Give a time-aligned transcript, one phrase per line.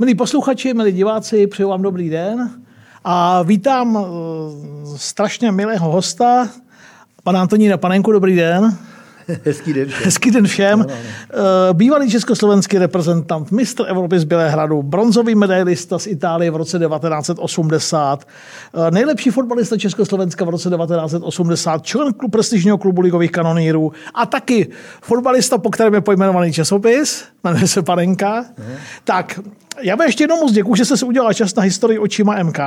[0.00, 2.50] Milí posluchači, milí diváci, přeju vám dobrý den
[3.04, 4.06] a vítám uh,
[4.96, 6.48] strašně milého hosta,
[7.24, 8.78] pana Antonína Panenku, dobrý den.
[9.44, 10.04] Hezký den všem.
[10.04, 10.78] Hezký den všem.
[10.78, 10.86] No.
[11.72, 18.28] Bývalý československý reprezentant, mistr Evropy z Bělehradu, bronzový medailista z Itálie v roce 1980,
[18.74, 24.68] eh, nejlepší fotbalista Československa v roce 1980, člen klub prestižního klubu ligových kanonýrů a taky
[25.02, 28.44] fotbalista, po kterém je pojmenovaný časopis, jmenuje se Panenka.
[28.58, 28.64] No.
[29.04, 29.40] Tak,
[29.82, 32.58] já vám ještě jednou moc děkuji, že jste se udělal čas na historii očima MK.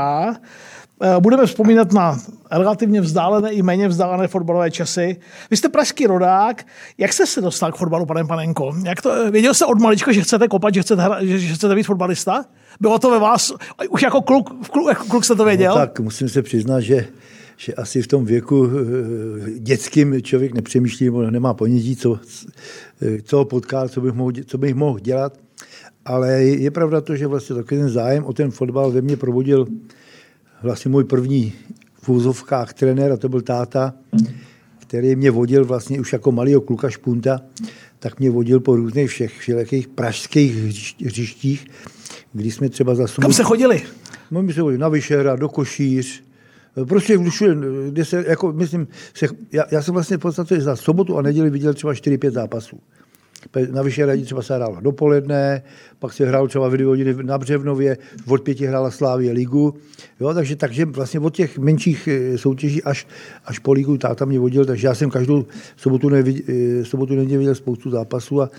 [1.02, 2.20] Eh, budeme vzpomínat na
[2.52, 5.18] relativně vzdálené i méně vzdálené fotbalové časy.
[5.52, 6.66] Vy jste pražský rodák.
[6.98, 8.76] Jak jste se dostal k fotbalu, pane Panenko?
[8.86, 11.76] Jak to, věděl jste od malička, že chcete kopat, že chcete, hra, že, že chcete
[11.76, 12.46] být fotbalista?
[12.82, 13.54] Bylo to ve vás?
[13.90, 15.74] Už jako kluk, kluk, jako kluk jste to věděl?
[15.74, 17.06] No, tak musím se přiznat, že
[17.58, 22.20] že asi v tom věku eh, dětským člověk nepřemýšlí nebo nemá ponětí, co,
[23.23, 25.38] co potká, co bych, mohl, co bych mohl dělat.
[26.06, 29.68] Ale je pravda to, že vlastně takový ten zájem o ten fotbal ve mně probudil
[30.64, 31.54] vlastně můj první
[32.02, 33.94] v úzovkách trenér, a to byl táta,
[34.80, 37.42] který mě vodil vlastně už jako malýho kluka špunta,
[38.00, 40.56] tak mě vodil po různých všech všelijakých pražských
[41.06, 41.66] hřištích,
[42.34, 43.82] kdy jsme třeba za Kam se chodili?
[44.32, 46.23] No, my jsme chodili na Vyšera, do Košíř,
[46.88, 47.56] Prostě všude,
[47.90, 51.50] kde se, jako, myslím, se, já, já, jsem vlastně v podstatě za sobotu a neděli
[51.50, 52.80] viděl třeba 4-5 zápasů.
[53.72, 55.63] Na Vyšehradě třeba se hrálo dopoledne,
[55.99, 59.73] pak se hrál třeba v dvě hodiny na Břevnově, od pěti hrála Slávě ligu.
[60.19, 63.08] Jo, takže, takže vlastně od těch menších eh, soutěží až,
[63.45, 65.45] až po ligu táta mě vodil, takže já jsem každou
[65.77, 66.44] sobotu, neviděl,
[66.81, 68.49] eh, sobotu neděli viděl spoustu zápasů a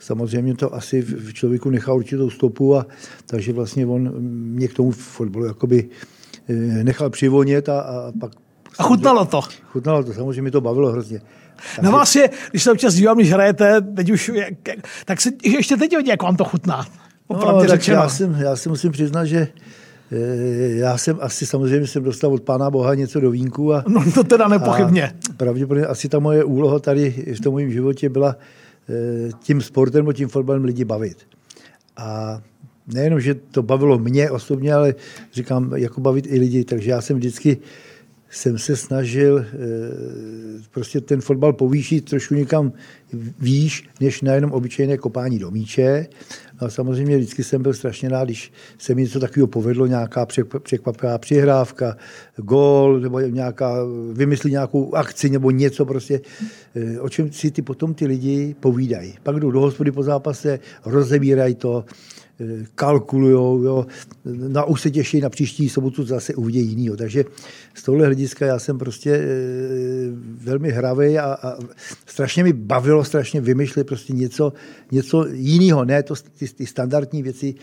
[0.00, 2.86] samozřejmě to asi v člověku nechá určitou stopu a
[3.26, 5.88] takže vlastně on mě k tomu fotbalu jakoby
[6.48, 8.32] eh, nechal přivonět a, a pak
[8.78, 9.40] a chutnalo to.
[9.64, 11.20] Chutnalo to, samozřejmě to bavilo hrozně.
[11.82, 14.30] Na vás je, když se občas dívám, když hrajete, teď už,
[15.04, 16.86] tak se ještě teď hodně, jak vám to chutná.
[17.30, 19.48] No, tak já, jsem, já si musím přiznat, že
[20.12, 20.16] eh,
[20.68, 23.74] já jsem asi samozřejmě jsem dostal od Pána Boha něco do vínku.
[23.74, 25.12] A, no to teda nepochybně.
[25.36, 28.36] Pravděpodobně asi ta moje úloha tady v tom mém životě byla
[28.88, 31.16] eh, tím sportem nebo tím fotbalem lidi bavit.
[31.96, 32.40] A
[32.86, 34.94] nejenom, že to bavilo mě osobně, ale
[35.32, 36.64] říkám, jako bavit i lidi.
[36.64, 37.56] Takže já jsem vždycky
[38.32, 39.46] jsem se snažil eh,
[40.70, 42.72] prostě ten fotbal povýšit trošku někam
[43.38, 46.06] výš, než na jenom obyčejné kopání do míče.
[46.58, 50.26] A samozřejmě vždycky jsem byl strašně rád, když se mi něco takového povedlo, nějaká
[50.62, 51.96] překvapivá přihrávka,
[52.36, 53.76] gól, nebo nějaká,
[54.12, 56.20] vymyslí nějakou akci, nebo něco prostě,
[56.74, 59.14] eh, o čem si ty potom ty lidi povídají.
[59.22, 61.84] Pak jdou do hospody po zápase, rozebírají to,
[62.74, 63.86] Kalkulujou, jo.
[64.24, 66.96] Na, už se těší na příští sobotu zase uvidí jinýho.
[66.96, 67.24] Takže
[67.74, 69.26] z tohle hlediska já jsem prostě e,
[70.44, 71.56] velmi hravý a, a
[72.06, 74.52] strašně mi bavilo, strašně vymýšlet prostě něco,
[74.90, 77.54] něco jiného, ne to, ty, ty standardní věci.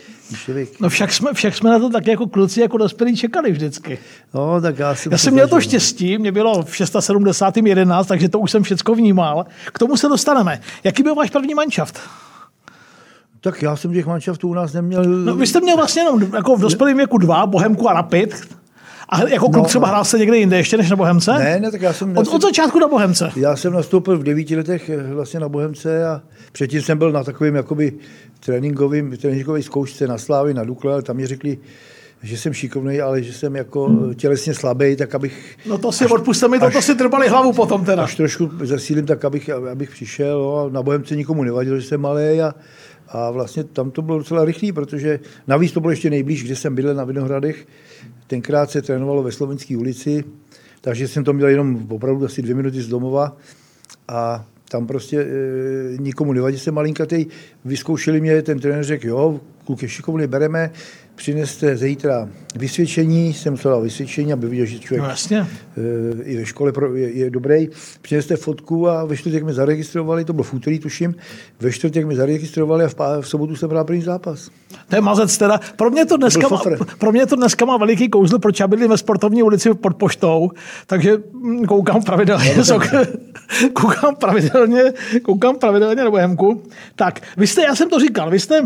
[0.44, 0.80] Člověk...
[0.80, 3.98] No však jsme, však jsme na to tak jako kluci, jako dospělí čekali vždycky.
[4.34, 7.56] No, tak já, jsem, já jsem měl to štěstí, mě bylo v 76.
[7.66, 9.46] 11, takže to už jsem všechno vnímal.
[9.72, 10.60] K tomu se dostaneme.
[10.84, 12.00] Jaký byl váš první manšaft?
[13.40, 15.04] Tak já jsem těch manšaftů u nás neměl...
[15.04, 18.48] No, vy jste měl vlastně jenom jako v dospělém věku dva, Bohemku a Rapid.
[19.08, 21.32] A jako kluk no, třeba hrál se někde jinde ještě než na Bohemce?
[21.32, 22.16] Ne, ne, tak já jsem...
[22.16, 23.30] Od, od začátku na Bohemce?
[23.36, 27.24] Já jsem nastoupil v devíti letech eh, vlastně na Bohemce a předtím jsem byl na
[27.24, 27.92] takovým jakoby
[28.40, 31.58] tréninkovým, tréninkový zkoušce na Slávy, na Dukle, ale tam mi řekli,
[32.22, 34.14] že jsem šikovný, ale že jsem jako hmm.
[34.14, 35.56] tělesně slabý, tak abych...
[35.66, 38.04] No to si odpuste mi, to, to si trpali hlavu potom teda.
[38.04, 40.40] Až trošku zesílím, tak abych, abych přišel.
[40.40, 42.54] No, na Bohemce nikomu nevadilo, že jsem malý a
[43.10, 46.74] a vlastně tam to bylo docela rychlý, protože navíc to bylo ještě nejblíž, kde jsem
[46.74, 47.66] bydlel na Vinohradech.
[48.26, 50.24] Tenkrát se trénovalo ve Slovenské ulici,
[50.80, 53.36] takže jsem to měl jenom opravdu asi dvě minuty z domova.
[54.08, 55.26] A tam prostě e,
[55.98, 57.26] nikomu nevadí, jsem malinkatý.
[57.64, 60.70] Vyzkoušeli mě, ten trenér řekl, jo, kluk je šikovný, bereme,
[61.14, 65.38] přineste zítra vysvědčení, jsem musel dát vysvědčení, aby viděl, že člověk no, jasně.
[65.38, 67.68] E, i ve škole je, je dobrý.
[68.02, 71.14] Přineste fotku a ve čtvrtek mi zaregistrovali, to bylo v úterý, tuším,
[71.60, 74.50] ve čtvrtek mi zaregistrovali a v, v sobotu jsem hrál první zápas.
[74.88, 75.60] To je mazec teda.
[75.76, 76.62] Pro mě to dneska, má,
[76.98, 80.50] pro mě to dneska má veliký kouzlo, proč já bydlím ve sportovní ulici pod poštou,
[80.86, 82.80] takže mm, koukám pravidelně, no,
[83.72, 84.82] koukám pravidelně,
[85.22, 86.62] koukám pravidelně na Bohemku.
[86.96, 88.62] Tak, vy jste, já jsem to říkal, vy jste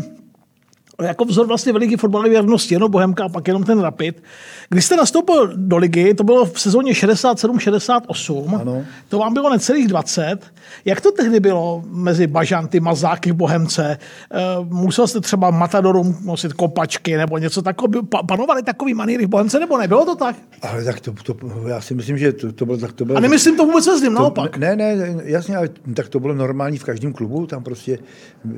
[1.03, 4.23] jako vzor vlastně veliký fotbalové věrnosti, jenom Bohemka a pak jenom ten Rapid.
[4.69, 10.37] Když jste nastoupil do ligy, to bylo v sezóně 67-68, to vám bylo necelých 20.
[10.85, 13.99] Jak to tehdy bylo mezi Bažanty, Mazáky v Bohemce?
[14.33, 18.03] Eh, musel jste třeba Matadorům nosit kopačky nebo něco takového?
[18.29, 20.37] Panovaly takový maníry v Bohemce nebo nebylo to tak?
[20.63, 21.37] Ale tak to, to
[21.69, 22.93] já si myslím, že to, to bylo tak.
[22.93, 24.57] To bylo, a nemyslím to vůbec ním, naopak.
[24.57, 28.49] Ne, ne, jasně, ale tak to bylo normální v každém klubu, tam prostě eh,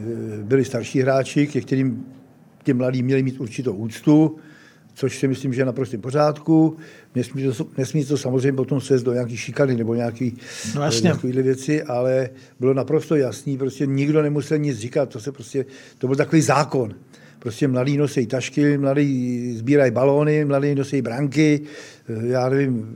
[0.42, 2.04] byli starší hráči, ke kterým
[2.66, 4.36] ty mladí měli mít určitou úctu,
[4.94, 6.76] což si myslím, že je naprosto v pořádku.
[7.14, 10.36] Nesmí to, nesmí to samozřejmě potom svést do nějaký šikany nebo nějaký
[10.74, 11.10] No jasně.
[11.12, 12.30] takovýhle věci, ale
[12.60, 15.66] bylo naprosto jasný, prostě nikdo nemusel nic říkat, to se prostě,
[15.98, 16.94] to byl takový zákon.
[17.46, 21.60] Prostě mladí nosí tašky, mladí sbírají balóny, mladí nosí branky,
[22.08, 22.86] eh, já nevím,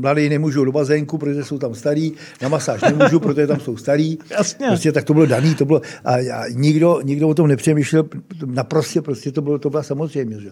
[0.00, 4.18] mladí nemůžou do bazénku, protože jsou tam starý, na masáž nemůžu, protože tam jsou starý.
[4.30, 4.66] Jasně.
[4.66, 8.04] Prostě tak to bylo daný, to bylo, a, a nikdo, nikdo o tom nepřemýšlel,
[8.46, 10.50] naprosto prostě to bylo, to byla samozřejmě, že?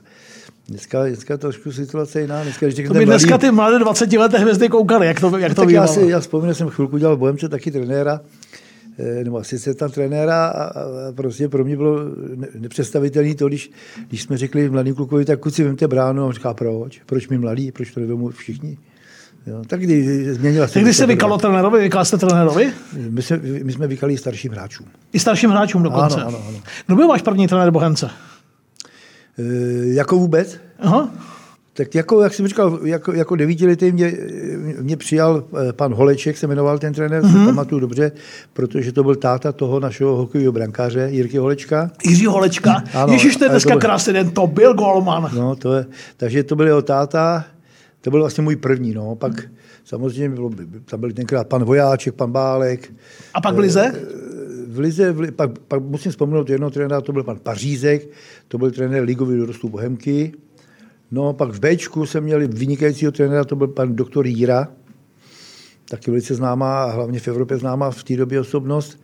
[0.68, 2.42] Dneska, dneska trošku situace jiná.
[2.42, 5.54] Dneska, když To by dneska mladý- ty mladé 20 leté hvězdy koukaly, jak to, jak
[5.54, 8.20] to tak já, si, já vzpomínám, jsem chvilku dělal v Bohemce taky trenéra,
[9.24, 10.82] nebo sice tam trenéra a, a
[11.14, 11.98] prostě pro mě bylo
[12.34, 13.70] ne- nepředstavitelné to, když,
[14.08, 17.00] když jsme řekli mladým klukovi, tak kluci vemte bránu a on říká, proč?
[17.06, 17.72] Proč mi mladí?
[17.72, 18.78] Proč to nevemu všichni?
[19.46, 22.72] Jo, tak kdy změnila Tak když se vykalo trenérovi, vykal jste trenérovi?
[23.10, 24.86] My, jsme, my jsme vykali starším hráčům.
[25.12, 26.16] I starším hráčům dokonce.
[26.16, 26.58] Ano, ano, ano.
[26.86, 28.10] Kdo byl váš první trenér Bohemce?
[29.38, 29.42] E,
[29.94, 30.58] jako vůbec?
[30.78, 31.10] Aha.
[31.78, 34.12] Tak jako, jak jsem říkal, jako, jako devítiletý mě,
[34.80, 37.40] mě přijal eh, pan Holeček, se jmenoval ten trenér, mm-hmm.
[37.40, 38.12] si pamatuju dobře,
[38.52, 41.90] protože to byl táta toho našeho hokejového brankáře Jirky Holečka.
[42.04, 42.82] Jiří Holečka.
[42.94, 45.30] Ano, Ježíš, to je dneska to byl- krásný den, to byl golman.
[45.34, 45.86] No, to je,
[46.16, 47.44] takže to byl jeho táta,
[48.00, 49.14] to byl vlastně můj první, no.
[49.14, 49.32] Pak
[49.84, 50.50] samozřejmě bylo,
[50.84, 52.92] tam byl tenkrát pan Vojáček, pan Bálek.
[53.34, 53.92] A pak v Lize?
[54.68, 58.08] V Lize, v, Li- pak, pak musím vzpomenout jednoho trenéra, to byl pan Pařízek,
[58.48, 60.32] to byl trenér ligový dorostu Bohemky.
[61.10, 64.68] No, pak v Bčku jsem měl vynikajícího trenéra, to byl pan doktor Jíra,
[65.88, 69.00] taky velice známá a hlavně v Evropě známá v té době osobnost.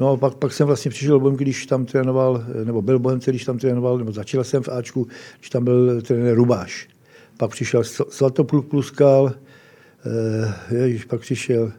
[0.00, 3.30] No a pak, pak jsem vlastně přišel do Bohemky, když tam trénoval, nebo byl Bohemce,
[3.30, 5.06] když tam trénoval, nebo začal jsem v Ačku,
[5.38, 6.88] když tam byl trenér Rubáš.
[7.36, 9.32] Pak přišel Svatopluk Pluskal,
[10.70, 11.72] eh, ježiš, pak přišel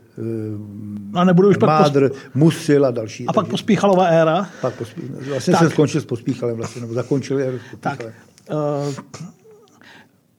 [1.14, 1.88] A nebudu už eh, pak pos...
[1.88, 3.28] Mádr, Musil a další.
[3.28, 4.50] A pak takže- pospíchalová éra.
[4.62, 5.02] pak pospí...
[5.30, 5.60] Vlastně Tak.
[5.62, 7.98] jsem skončil s pospíchalem, vlastně, nebo zakončil je s Tak.
[7.98, 8.96] pospíchalem.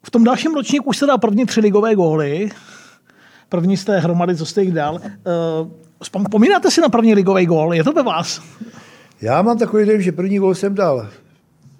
[0.07, 2.51] V tom dalším ročníku už se dal první tři ligové góly.
[3.49, 5.01] První z té hromady, co jste jich dal.
[5.05, 5.11] Eh,
[6.03, 7.75] vzpom- Vzpomínáte si na první ligový gól?
[7.75, 8.43] Je to ve vás?
[9.21, 11.09] Já mám takový den, že první gol jsem dal.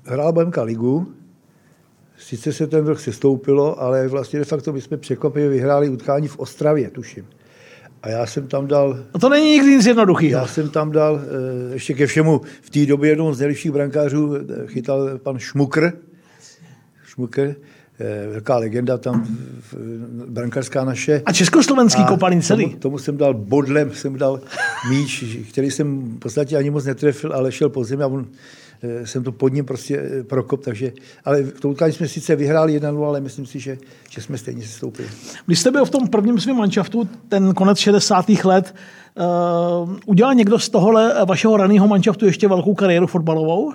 [0.05, 1.13] Hrál Bohemka ligu,
[2.19, 6.39] sice se ten vrch sestoupilo, ale vlastně de facto my jsme překvapivě vyhráli utkání v
[6.39, 7.27] Ostravě, tuším.
[8.03, 10.31] A já jsem tam dal, No to není nikdy nic jednoduchého.
[10.41, 14.35] já jsem tam dal, eh, ještě ke všemu, v té době jednou z nejlepších brankářů
[14.37, 15.93] eh, chytal pan Šmukr.
[17.07, 17.55] Šmukr,
[18.33, 19.25] velká legenda tam,
[19.73, 19.75] v-
[20.29, 21.23] brankářská naše.
[21.27, 22.65] A československý kopaný celý.
[22.65, 24.41] Tomu, tomu jsem dal bodlem, jsem dal
[24.91, 28.27] míč, který jsem v podstatě ani moc netrefil, ale šel po zemi a on,
[28.83, 30.93] eh, jsem to pod ním prostě eh, prokop, takže,
[31.25, 33.79] ale v tom utkání jsme sice vyhráli 1 ale myslím si, že,
[34.11, 35.09] že jsme stejně se stoupili.
[35.47, 38.45] Když jste byl v tom prvním svém manšaftu, ten konec 60.
[38.45, 38.75] let,
[39.85, 43.73] uh, udělal někdo z tohohle vašeho raného manšaftu ještě velkou kariéru fotbalovou?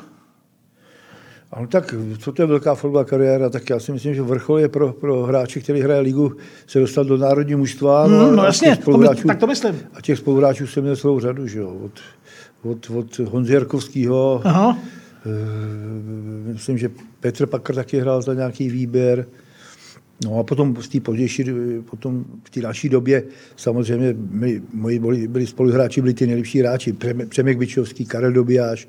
[1.52, 4.68] Ano, tak co to je velká fotbalová kariéra, tak já si myslím, že vrchol je
[4.70, 6.32] pro, pro hráče, který hraje ligu,
[6.68, 8.06] se dostat do národního mužstva.
[8.06, 9.76] Hmm, no a jasně, to my- spoluhráčů- tak to myslím.
[9.94, 11.92] A těch spoluhráčů jsem měl celou řadu, že jo, od,
[12.64, 14.78] od, od Honzy Jarkovského, Aha.
[15.26, 16.90] Eh, Myslím, že
[17.20, 19.26] Petr Pakr taky hrál za nějaký výběr.
[20.26, 21.46] No a potom v té pozdější,
[21.90, 23.24] potom v té další době
[23.56, 26.96] samozřejmě my, moji byli, byli spoluhráči, byli ty nejlepší hráči.
[27.30, 28.88] Přemek Bičovský, Karel Dobijáš,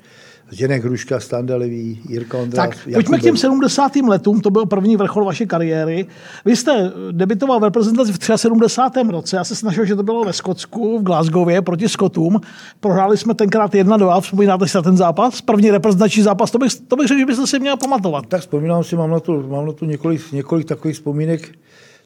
[0.53, 2.69] Zdeněk Hruška, Standa Levý, Jirka Ondrás.
[2.69, 3.95] Tak, pojďme k těm 70.
[3.95, 6.05] letům, to byl první vrchol vaší kariéry.
[6.45, 8.99] Vy jste debitoval v reprezentaci v 73.
[9.09, 12.41] roce, já se snažil, že to bylo ve Skotsku, v Glasgowě proti Skotům.
[12.79, 15.41] Prohráli jsme tenkrát 1-2, vzpomínáte si na ten zápas?
[15.41, 18.25] První reprezentační zápas, to bych, to bych řekl, že byste si měl pamatovat.
[18.25, 21.49] Tak vzpomínám si, mám na to, mám na to několik, několik takových vzpomínek.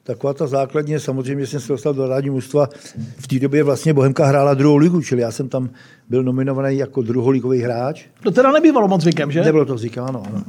[0.07, 2.69] Taková ta základně, samozřejmě jsem se dostal do rádní mužstva.
[3.17, 5.69] V té době vlastně Bohemka hrála druhou ligu, čili já jsem tam
[6.09, 8.05] byl nominovaný jako druholigový hráč.
[8.23, 9.43] To teda nebývalo moc zvykem, že?
[9.43, 10.43] Nebylo to zvykáno, ano.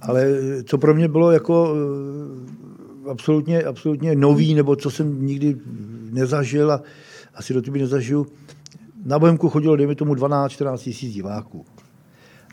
[0.00, 0.26] Ale
[0.64, 1.74] co pro mě bylo jako
[3.06, 5.56] eh, absolutně, absolutně nový, nebo co jsem nikdy
[6.10, 6.82] nezažil a
[7.34, 8.26] asi do té nezažiju,
[9.04, 11.64] na Bohemku chodilo, dejme tomu, 12-14 tisíc diváků.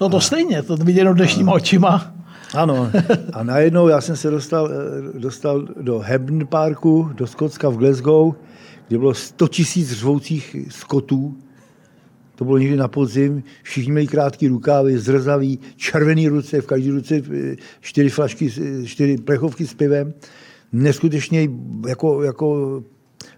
[0.01, 2.13] No to stejně, to viděno dnešníma očima.
[2.53, 2.91] Ano.
[3.33, 8.35] A najednou já jsem se dostal, eh, dostal do Hebden Parku, do Skotska v Glasgow,
[8.87, 11.37] kde bylo 100 tisíc řvoucích skotů.
[12.35, 17.15] To bylo někdy na podzim, všichni měli krátké rukávy, zrzaví, červený ruce, v každé ruce
[17.15, 20.13] eh, čtyři flašky, s- čtyři plechovky s pivem.
[20.73, 21.49] Neskutečně
[21.87, 22.83] jako, jako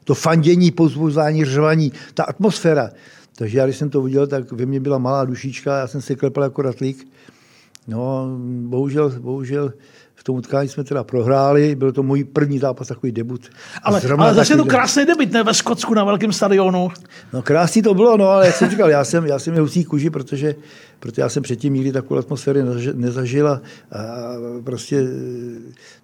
[0.03, 2.89] to fandění, pozvozání, řvaní, ta atmosféra.
[3.35, 6.15] Takže já, když jsem to viděl, tak ve mně byla malá dušička, já jsem se
[6.15, 7.07] klepal jako ratlík.
[7.87, 9.73] No, bohužel, bohužel
[10.19, 13.49] v tom utkání jsme teda prohráli, byl to můj první zápas, takový debut.
[13.83, 16.89] Ale, ale zase je to krásný debut, ne ve Skotsku na velkém stadionu.
[17.33, 19.83] No krásný to bylo, no, ale jak jsem říkal, já jsem, já jsem měl husí
[19.83, 20.55] kůži, protože,
[20.99, 22.59] protože já jsem předtím nikdy takovou atmosféru
[22.93, 24.01] nezažil a, a
[24.63, 25.03] prostě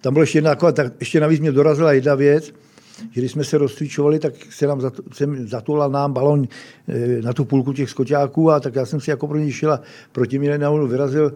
[0.00, 2.52] tam bylo ještě jedna taková, tak ještě navíc mě dorazila jedna věc,
[3.12, 4.80] že když jsme se rozcvičovali, tak se nám
[5.44, 6.44] zatulal nám balon
[6.88, 9.72] eh, na tu půlku těch skoťáků a tak já jsem si jako pro ně šel
[9.72, 9.80] a
[10.12, 11.32] proti mě najednou vyrazil,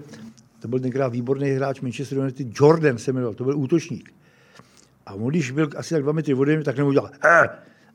[0.60, 4.14] to byl tenkrát výborný hráč Manchester United, Jordan se jmenoval, to byl útočník.
[5.06, 7.10] A on, když byl asi tak dva metry vody, tak nebo dělal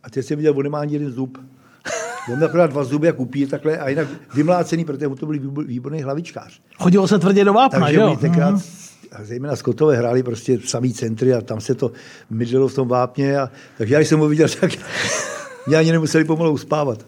[0.04, 1.38] a teď jsem viděl, on nemá ani jeden zub.
[2.32, 6.02] On měl akorát dva zuby, jak upír, takhle, a jinak vymlácený, protože to byl výborný
[6.02, 6.62] hlavičkář.
[6.78, 8.18] Chodilo se tvrdě do vápna, Takže jo?
[8.22, 11.92] tenkrát mm-hmm a zejména Skotové hráli prostě samý centry a tam se to
[12.30, 13.40] mydlilo v tom vápně.
[13.40, 14.72] A, takže já, když jsem ho viděl, tak
[15.68, 17.06] mě ani nemuseli pomalu uspávat.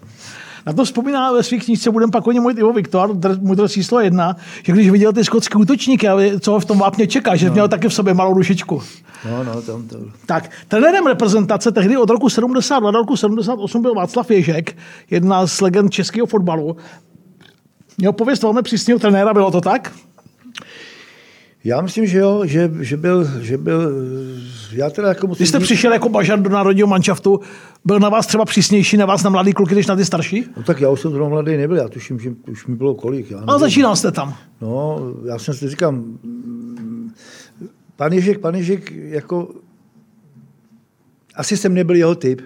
[0.65, 3.99] Na to vzpomíná ve svých knížce, budeme pak o něm mluvit Ivo Viktor, můj číslo
[3.99, 6.07] jedna, že když viděl ty skotské útočníky,
[6.39, 7.53] co ho v tom vápně čeká, že no.
[7.53, 8.81] měl taky v sobě malou dušičku.
[9.25, 9.97] No, no, tam to...
[10.25, 14.77] Tak, trenérem reprezentace tehdy od roku 70 do roku 78 byl Václav Ježek,
[15.09, 16.77] jedna z legend českého fotbalu.
[17.97, 19.91] Měl pověst velmi přísného trenéra, bylo to tak?
[21.63, 23.91] Já myslím, že jo, že, že, byl, že byl,
[24.71, 25.39] já teda jako musím...
[25.39, 27.39] Když jste přišel jako bažar do národního manšaftu,
[27.85, 30.45] byl na vás třeba přísnější, na vás na mladý kluky, než na ty starší?
[30.57, 33.31] No tak já už jsem to mladý nebyl, já tuším, že už mi bylo kolik.
[33.31, 34.35] Já A začínal jste tam?
[34.61, 36.17] No, já jsem si říkám,
[37.95, 39.49] pan Ježek, pan Ježek, jako,
[41.35, 42.41] asi jsem nebyl jeho typ,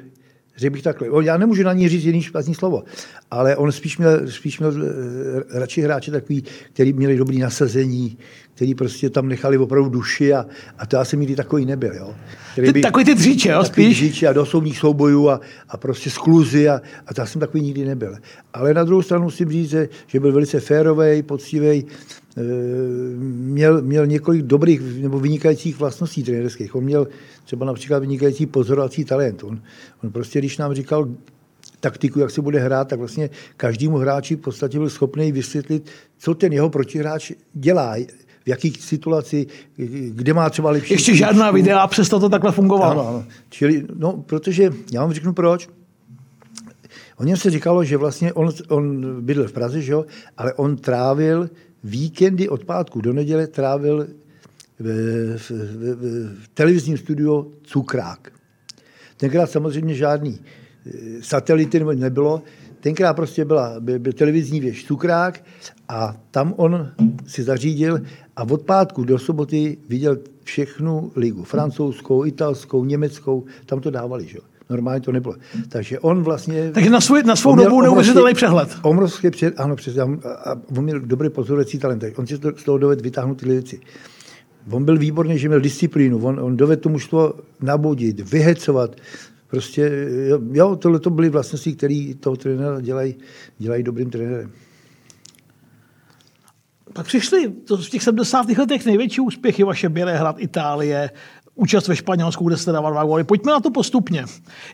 [0.57, 1.25] Řekl bych takhle.
[1.25, 2.83] Já nemůžu na ní říct jiný špatný slovo,
[3.31, 6.43] ale on spíš měl, spíš měl eh, radši hráče takový,
[6.73, 8.17] který měli dobrý nasazení,
[8.55, 10.45] který prostě tam nechali opravdu duši a,
[10.77, 11.93] a to já jsem nikdy takový nebyl.
[11.95, 12.15] Jo.
[12.51, 13.97] Který by, takový ty dříče, jo, spíš?
[13.97, 17.63] Dříče a do soudních soubojů a, a prostě skluzy a, a to já jsem takový
[17.63, 18.15] nikdy nebyl.
[18.53, 19.75] Ale na druhou stranu musím říct,
[20.07, 21.85] že byl velice férový, poctivý,
[23.17, 26.75] měl, měl několik dobrých nebo vynikajících vlastností trenérských.
[26.75, 27.07] On měl
[27.45, 29.43] třeba například vynikající pozorovací talent.
[29.43, 29.61] On,
[30.03, 31.07] on prostě, když nám říkal
[31.79, 36.35] taktiku, jak se bude hrát, tak vlastně každému hráči v podstatě byl schopný vysvětlit, co
[36.35, 37.95] ten jeho protihráč dělá,
[38.45, 39.47] v jakých situaci,
[40.09, 40.93] kde má třeba lepší...
[40.93, 43.01] Ještě žádná videa, přesto to takhle fungovalo.
[43.01, 43.25] Ano, ano.
[43.49, 45.69] Čili, no, protože, já vám řeknu proč.
[47.17, 50.05] O něm se říkalo, že vlastně on, on bydl v Praze, že jo?
[50.37, 51.49] ale on trávil
[51.83, 54.07] víkendy od pátku do neděle trávil
[54.79, 54.87] v,
[55.37, 58.31] v, v, v televizním studiu Cukrák.
[59.17, 62.41] Tenkrát samozřejmě žádný eh, satelity nebylo,
[62.79, 65.43] tenkrát prostě byla, byl, televizní věž Cukrák
[65.89, 66.91] a tam on
[67.27, 68.01] si zařídil
[68.35, 71.43] a od pátku do soboty viděl všechnu ligu.
[71.43, 74.39] Francouzskou, italskou, německou, tam to dávali, že
[74.71, 75.35] Normálně to nebylo.
[75.69, 76.71] Takže on vlastně...
[76.71, 78.77] Takže na, svůj, na svou dobu neuvěřitelný přehled.
[78.81, 80.01] Obrovský před, ano, přesně.
[80.01, 82.03] A on měl dobrý pozorovací talent.
[82.15, 83.79] On si z toho dovedl vytáhnout ty věci.
[84.69, 86.25] On byl výborný, že měl disciplínu.
[86.25, 88.95] On, on dovedl to nabudit, vyhecovat.
[89.47, 90.07] Prostě,
[90.51, 93.15] jo, tohle to byly vlastnosti, které toho trenéra dělají,
[93.57, 94.51] dělají dobrým trenérem.
[96.93, 98.49] Pak přišly to v těch 70.
[98.57, 101.09] letech největší úspěchy vaše Bělehrad, Itálie,
[101.55, 103.23] účast ve Španělsku, kde jste dával dva góly.
[103.23, 104.25] Pojďme na to postupně.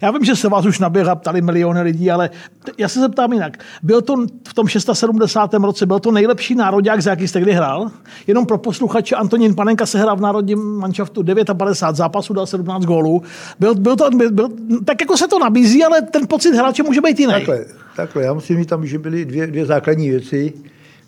[0.02, 2.30] Já vím, že se vás už naběhla ptali miliony lidí, ale
[2.78, 3.58] já se zeptám jinak.
[3.84, 5.54] Byl to v tom 670.
[5.54, 7.92] roce, byl to nejlepší národák, za jaký jste kdy hrál?
[8.28, 11.24] Jenom pro posluchače, Antonín Panenka se hrál v národním manšaftu
[11.58, 13.24] 59 zápasů, dal 17 gólů.
[13.60, 14.50] Byl, byl to, byl,
[14.86, 17.34] tak jako se to nabízí, ale ten pocit hráče může být jiný.
[17.34, 17.66] Takhle,
[17.96, 18.24] takhle.
[18.24, 20.54] Já musím mít tam, že byly dvě, dvě základní věci,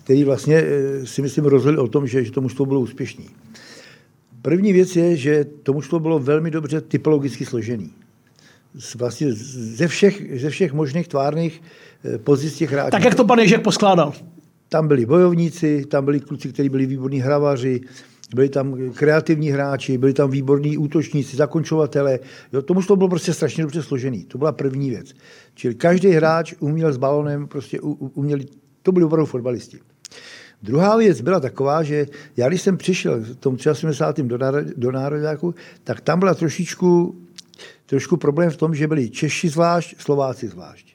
[0.04, 3.24] které vlastně eh, si myslím rozhodli o tom, že, že to mužstvo bylo úspěšné.
[4.42, 7.90] První věc je, že to mužstvo bylo velmi dobře typologicky složený.
[8.98, 11.62] Vlastně ze všech, ze všech možných tvárných
[12.04, 12.90] eh, pozic těch hráčů.
[12.90, 14.12] Tak jak to pan Ježek poskládal?
[14.68, 17.80] Tam byli bojovníci, tam byli kluci, kteří byli výborní hravaři,
[18.34, 22.18] byli tam kreativní hráči, byli tam výborní útočníci, zakončovatele.
[22.52, 24.24] Jo, to mužstvo bylo prostě strašně dobře složený.
[24.24, 25.12] To byla první věc.
[25.54, 28.44] Čili každý hráč uměl s balonem, prostě uměli,
[28.82, 29.78] to byli opravdu fotbalisti.
[30.62, 34.22] Druhá věc byla taková, že já když jsem přišel v tom 73.
[34.22, 34.38] do,
[34.76, 37.16] do Nároďáku, tak tam byla trošičku,
[37.86, 40.86] trošku problém v tom, že byli Češi zvlášť, Slováci zvlášť.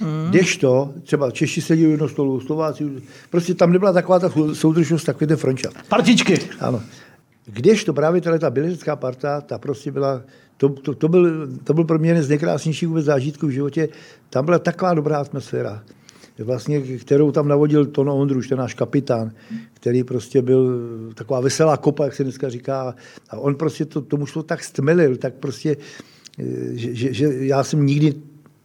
[0.00, 0.32] Mm.
[0.60, 2.84] to, třeba Češi seděli jedno stolu, Slováci,
[3.30, 5.72] prostě tam nebyla taková ta soudržnost, takový ten frončat.
[5.88, 6.38] Partičky.
[6.60, 6.82] Ano.
[7.86, 10.22] to právě tahle ta bělecká parta, ta prostě byla,
[10.56, 13.88] to, to, to, byl, to byl pro mě jeden z nejkrásnějších vůbec zážitků v životě.
[14.30, 15.82] Tam byla taková dobrá atmosféra
[16.44, 19.32] vlastně, kterou tam navodil Tono Ondruš, ten náš kapitán,
[19.72, 20.80] který prostě byl
[21.14, 22.94] taková veselá kopa, jak se dneska říká.
[23.30, 25.76] A on prostě to, tomu šlo tak stmelil, tak prostě,
[26.38, 28.14] eh, že, že, že já jsem nikdy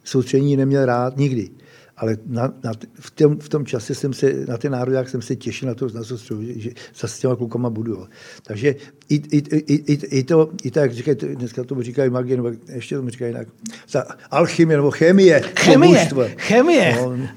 [0.04, 1.50] soustředění neměl rád, nikdy.
[1.96, 5.36] Ale na, na, v, tom, v tom čase jsem se, na ten národák jsem se
[5.36, 8.06] těšil na to, na to že, že s těma klukama budu.
[8.42, 8.74] Takže
[9.08, 12.50] i, i, i, i, i, to, i to, jak říkají, dneska tomu říkají magie, nebo
[12.68, 13.48] ještě tomu říkají jinak,
[13.92, 15.40] ta alchymie nebo chemie.
[15.40, 16.96] Chemie, chemie.
[16.96, 17.28] No,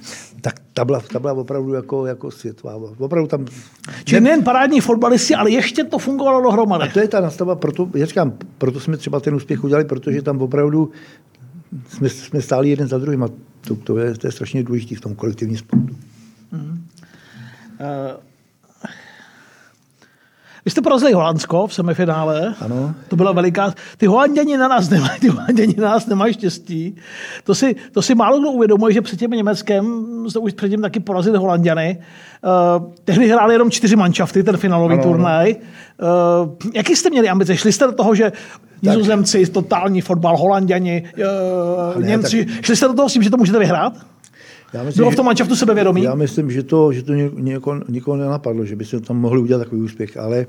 [0.42, 2.76] tak ta byla, ta byla opravdu jako, jako světová.
[2.98, 3.46] Opravdu tam...
[4.04, 6.84] Čili nejen parádní fotbalisti, ale ještě to fungovalo dohromady.
[6.84, 10.22] A to je ta nastava, proto, já říkám, proto jsme třeba ten úspěch udělali, protože
[10.22, 10.92] tam opravdu
[11.90, 13.28] jsme, jsme stáli jeden za druhým a
[13.68, 15.96] to, to, je, to je strašně důležité v tom kolektivním sportu.
[16.52, 16.88] Mm.
[17.80, 18.22] Uh,
[20.66, 22.56] vy jste porazili Holandsko v semifinále.
[22.60, 22.96] Ano.
[23.08, 23.74] To byla veliká...
[23.98, 26.96] Ty Holanděni na nás nemají, ty Holanděni na nás nemají štěstí.
[27.44, 31.00] To si, to si málo kdo uvědomuje, že před tím Německem jste už předtím taky
[31.00, 31.98] porazili Holanděny.
[32.78, 35.56] Uh, tehdy hráli jenom čtyři manšafty, ten finálový ano, turnaj.
[35.56, 37.58] Uh, jaký jste měli ambice?
[37.58, 38.32] Šli jste do toho, že
[38.86, 41.04] Nizozemci, totální fotbal, Holanděni,
[41.96, 42.46] uh, ne, Němci.
[42.46, 42.66] Tak...
[42.66, 43.94] Šli jste do toho s tím, že to můžete vyhrát?
[44.74, 46.04] Já myslím, Bylo v tom manšaftu sebevědomí?
[46.04, 49.60] Já myslím, že to, že to něko, nikoho nenapadlo, že by se tam mohli udělat
[49.60, 50.46] takový úspěch, ale,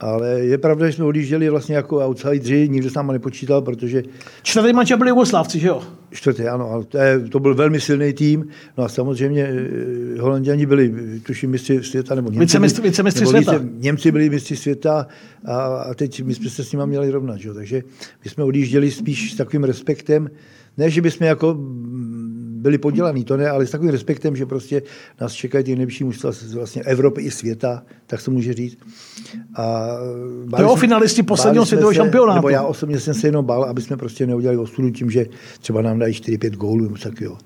[0.00, 4.02] ale je pravda, že jsme odjížděli vlastně jako outsideri, nikdo s náma nepočítal, protože...
[4.42, 5.82] Čtvrtý manča byli Jugoslávci, že jo?
[6.10, 8.46] Čtvrtý, ano, ale to, je, to byl velmi silný tým.
[8.78, 13.52] No a samozřejmě eh, Holanděni byli, tuším, mistři světa, nebo Němci, vicemistři, vicemistři světa.
[13.52, 15.06] Více, Němci byli mistři světa
[15.44, 17.54] a, a teď my jsme se s nimi měli rovnat, že?
[17.54, 17.82] takže
[18.24, 20.30] my jsme odjížděli spíš s takovým respektem,
[20.76, 21.56] ne, že bychom jako
[22.60, 24.82] byli podělaný, to ne, ale s takovým respektem, že prostě
[25.20, 28.78] nás čekají ty nejlepší mužstva z vlastně Evropy i světa, tak se může říct.
[29.54, 29.88] A
[30.56, 32.34] to jo, finalisti posledního světového šampionátu.
[32.34, 35.26] Nebo já osobně jsem se jenom bál, aby jsme prostě neudělali ostudu tím, že
[35.60, 37.38] třeba nám dají 4-5 gólů nebo jo.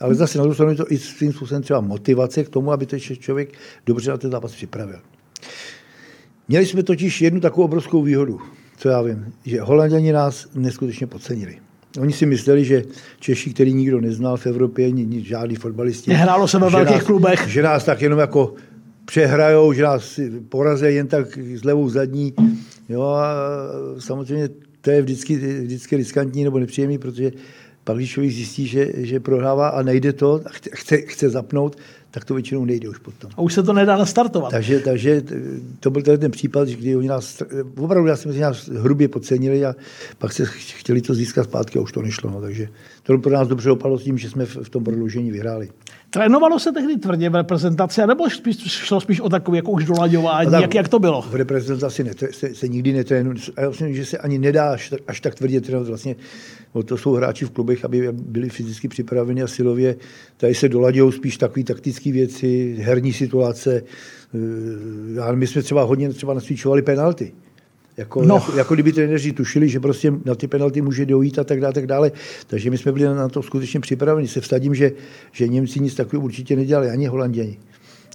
[0.00, 2.86] Ale zase na druhou stranu je to i svým způsobem třeba motivace k tomu, aby
[2.86, 3.52] ten člověk
[3.86, 4.98] dobře na ten zápas připravil.
[6.48, 8.40] Měli jsme totiž jednu takovou obrovskou výhodu,
[8.76, 11.58] co já vím, že Holanděni nás neskutečně podcenili.
[11.98, 12.82] Oni si mysleli, že
[13.20, 14.90] Češi, který nikdo neznal v Evropě,
[15.22, 16.10] žádný fotbalisti.
[16.10, 17.48] Nehrálo se ve velkých nás, klubech.
[17.48, 18.54] Že nás tak jenom jako
[19.04, 22.34] přehrajou, že nás porazí jen tak s levou zadní.
[22.88, 23.34] Jo a
[23.98, 24.48] samozřejmě
[24.80, 27.32] to je vždycky, vždycky riskantní nebo nepříjemný, protože
[27.84, 31.76] pak, když člověk zjistí, že, že prohrává a nejde to, a chce, chce zapnout,
[32.10, 33.30] tak to většinou nejde už potom.
[33.36, 34.50] A už se to nedá nastartovat.
[34.50, 35.22] Takže, takže
[35.80, 37.42] to byl ten případ, kdy oni nás,
[37.78, 39.74] opravdu já si myslím, nás hrubě podcenili a
[40.18, 42.30] pak se chtěli to získat zpátky a už to nešlo.
[42.30, 42.68] No, takže
[43.02, 45.68] to pro nás dobře dopadlo s tím, že jsme v, tom prodloužení vyhráli.
[46.10, 50.52] Trénovalo se tehdy tvrdě v reprezentaci, nebo spíš, šlo spíš o takové jako už dolaďování,
[50.52, 51.22] jak, jak to bylo?
[51.22, 53.36] V reprezentaci ne, se, se nikdy netrénuje.
[53.58, 55.88] Já myslím, že se ani nedá až, až tak tvrdě trénovat.
[55.88, 56.16] Vlastně
[56.74, 59.96] no, to jsou hráči v klubech, aby byli fyzicky připraveni a silově.
[60.36, 63.82] Tady se dolaďují spíš takové taktické věci, herní situace.
[64.34, 67.32] Eh, a my jsme třeba hodně třeba nasvíčovali penalty.
[67.96, 68.34] Jako, no.
[68.34, 71.72] jako, jako kdyby trenéři tušili, že prostě na ty penalty může dojít a tak dále,
[71.72, 72.12] tak dále.
[72.46, 74.28] Takže my jsme byli na to skutečně připraveni.
[74.28, 74.92] Se vstadím, že,
[75.32, 77.58] že Němci nic takového určitě nedělali, ani Holanděni.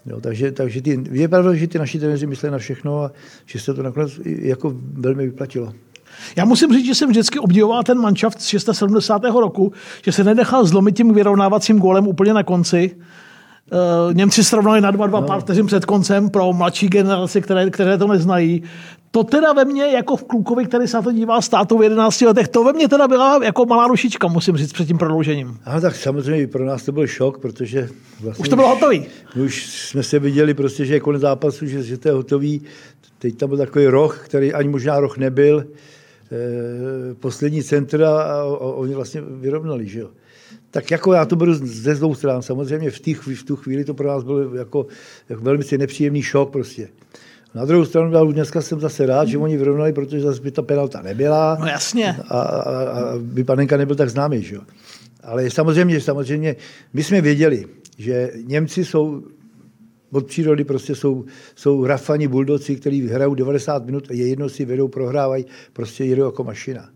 [0.05, 3.11] Jo, takže, takže ty, je pravda, že ty naši trenéři mysleli na všechno a
[3.45, 5.73] že se to nakonec jako velmi vyplatilo.
[6.35, 9.23] Já musím říct, že jsem vždycky obdivoval ten manšaft z 670.
[9.23, 9.71] roku,
[10.05, 12.95] že se nenechal zlomit tím vyrovnávacím gólem úplně na konci.
[14.07, 15.21] Uh, Němci srovnali na 2-2 no.
[15.21, 18.63] pár vteřin před koncem pro mladší generaci, které, které to neznají
[19.15, 22.21] to teda ve mně, jako v klukovi, který se na to dívá státu v 11
[22.21, 25.59] letech, to ve mně teda byla jako malá rušička, musím říct, před tím prodloužením.
[25.65, 27.89] Ano, tak samozřejmě pro nás to byl šok, protože
[28.21, 29.05] vlastně už to bylo hotový.
[29.45, 32.61] Už jsme se viděli prostě, že je konec zápasu, že, že to je hotový.
[33.19, 35.65] Teď tam byl takový roh, který ani možná roh nebyl.
[36.31, 40.09] E, poslední centra a, oni vlastně vyrovnali, že jo.
[40.71, 42.41] Tak jako já to beru ze dvou stran.
[42.41, 44.87] Samozřejmě v, tých, v tu chvíli to pro nás byl jako,
[45.29, 46.87] jako velmi nepříjemný šok prostě.
[47.55, 50.51] Na druhou stranu, já už dneska jsem zase rád, že oni vyrovnali, protože zase by
[50.51, 51.57] ta penalta nebyla.
[51.59, 52.17] No jasně.
[52.27, 54.61] A, a, a by panenka nebyl tak známý, že jo.
[55.23, 56.55] Ale samozřejmě, samozřejmě,
[56.93, 57.65] my jsme věděli,
[57.97, 59.23] že Němci jsou
[60.15, 61.25] od přírody prostě jsou,
[61.55, 66.25] jsou rafani buldoci, kteří hrajou 90 minut a je jedno si vedou, prohrávají, prostě jedou
[66.25, 66.89] jako mašina.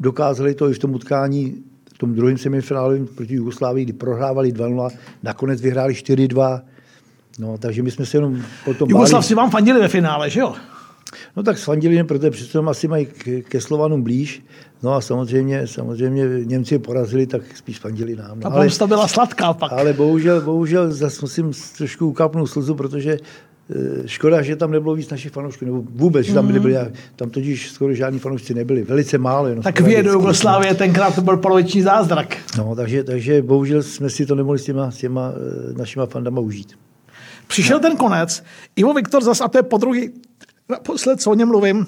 [0.00, 1.62] Dokázali to i v tom utkání,
[1.94, 4.90] v tom druhém semifinálovém proti Jugoslávii, kdy prohrávali 2-0,
[5.22, 6.62] nakonec vyhráli 4-2,
[7.38, 10.54] No, takže my jsme se jenom potom Jugoslavci vám fandili ve finále, že jo?
[11.36, 13.06] No tak fandili, protože přece asi mají
[13.48, 14.42] ke, Slovanům blíž.
[14.82, 18.40] No a samozřejmě, samozřejmě Němci je porazili, tak spíš fandili nám.
[18.40, 19.72] No, ale, byla sladká pak.
[19.72, 25.10] Ale bohužel, bohužel zase musím trošku ukápnout slzu, protože e, škoda, že tam nebylo víc
[25.10, 26.92] našich fanoušků, nebo vůbec, že tam nebyli, mm.
[27.16, 29.48] tam totiž skoro žádní fanoušci nebyli, velice málo.
[29.48, 32.36] Jenom tak v do Jugoslávie tenkrát to byl poloviční zázrak.
[32.58, 35.32] No, takže, takže bohužel jsme si to nemohli s těma, s těma
[35.70, 36.72] e, našima fandama užít.
[37.46, 38.42] Přišel ten konec,
[38.76, 40.10] Ivo Viktor zas, a to je po druhý,
[40.68, 41.86] naposled, co o něm mluvím,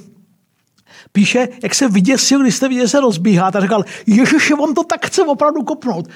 [1.12, 4.84] píše, jak se vyděsil, když jste viděl, že se rozbíhá, a říkal, ježiši, on to
[4.84, 6.08] tak chce opravdu kopnout.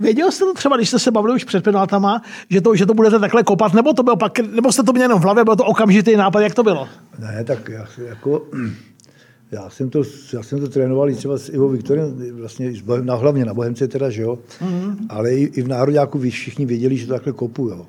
[0.00, 2.94] Věděl jste to třeba, když jste se bavili už před penaltama, že to, že to
[2.94, 5.56] budete takhle kopat, nebo, to bylo pak, nebo jste to měli jenom v hlavě, byl
[5.56, 6.88] to okamžitý nápad, jak to bylo?
[7.18, 8.46] Ne, tak já, jako,
[9.52, 12.72] já jsem to, já jsem to trénoval i třeba s Ivo Viktorem, vlastně
[13.02, 14.96] na, hlavně na Bohemce teda, že jo, mm-hmm.
[15.08, 17.86] ale i, i v Nároďáku všichni věděli, že to takhle kopu, jo.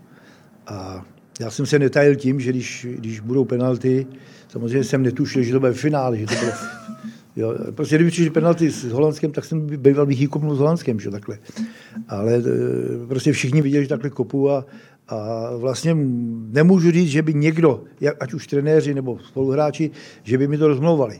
[0.67, 1.05] A
[1.39, 4.07] já jsem se netajil tím, že když, když budou penalty,
[4.47, 6.53] samozřejmě jsem netušil, že to bude v finále, že to bude
[7.35, 11.11] Jo, prostě kdyby přišli penalty s Holandskem, tak jsem býval bych jí s Holandskem, že
[11.11, 11.37] takhle.
[12.07, 14.65] Ale e, prostě všichni viděli, že takhle kopu a,
[15.07, 15.97] a vlastně
[16.51, 17.83] nemůžu říct, že by někdo,
[18.19, 19.91] ať už trenéři nebo spoluhráči,
[20.23, 21.19] že by mi to rozmlouvali.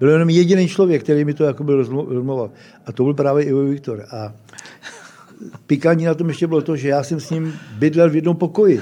[0.00, 1.76] Byl jenom jediný člověk, který mi to jako byl
[2.08, 2.50] rozmlouval.
[2.86, 4.04] A to byl právě Ivo Viktor.
[4.10, 4.34] A
[5.66, 8.80] pikání na tom ještě bylo to, že já jsem s ním bydlel v jednom pokoji.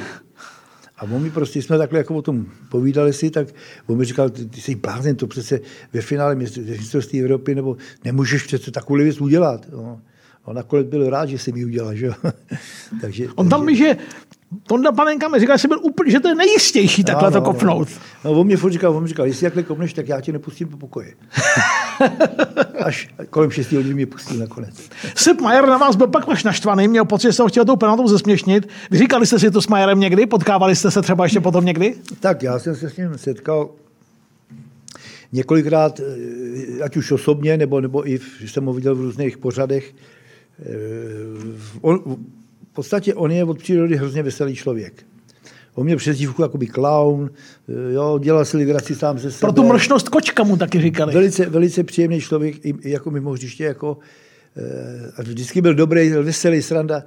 [0.98, 3.48] A on mi prostě, jsme takhle jako o tom povídali si, tak
[3.86, 5.60] on mi říkal, ty, ty jsi blázen, to přece
[5.92, 9.66] ve finále mistrovství Evropy, nebo nemůžeš přece takovou věc udělat.
[9.72, 10.00] No.
[10.44, 12.10] On nakonec byl rád, že si mi udělal, že
[13.00, 13.84] takže, On tam takže...
[13.84, 13.96] že
[14.62, 17.88] Tonda Panenka mi říkal, že, byl úplně, že to je nejistější takhle no, to kopnout.
[18.24, 20.32] No, no, on mě furt říkal, on mi říkal, jestli takhle kopneš, tak já tě
[20.32, 21.16] nepustím po pokoji.
[22.84, 24.90] Až kolem 6 hodin mě pustí nakonec.
[25.14, 27.76] Sepp Majer na vás byl pak až naštvaný, měl pocit, že se ho chtěl tou
[27.76, 28.68] penaltou zesměšnit.
[28.90, 30.26] Vyříkali jste si to s Majerem někdy?
[30.26, 31.94] Potkávali jste se třeba ještě potom někdy?
[32.20, 33.70] Tak já jsem se s ním setkal
[35.32, 39.94] několikrát, eh, ať už osobně, nebo, nebo i, že jsem ho viděl v různých pořadech.
[40.60, 40.64] Eh,
[41.80, 42.18] on,
[42.78, 45.06] podstatě on je od přírody hrozně veselý člověk.
[45.78, 47.30] On měl přezdívku jakoby clown,
[47.68, 49.40] eh, jo, dělal si legraci sám ze sebe.
[49.40, 51.14] Pro tu mršnost kočka mu taky říkali.
[51.14, 53.98] Velice, velice příjemný člověk, i, jako mimo hřiště, jako,
[54.56, 57.02] eh, a vždycky byl dobrý, veselý sranda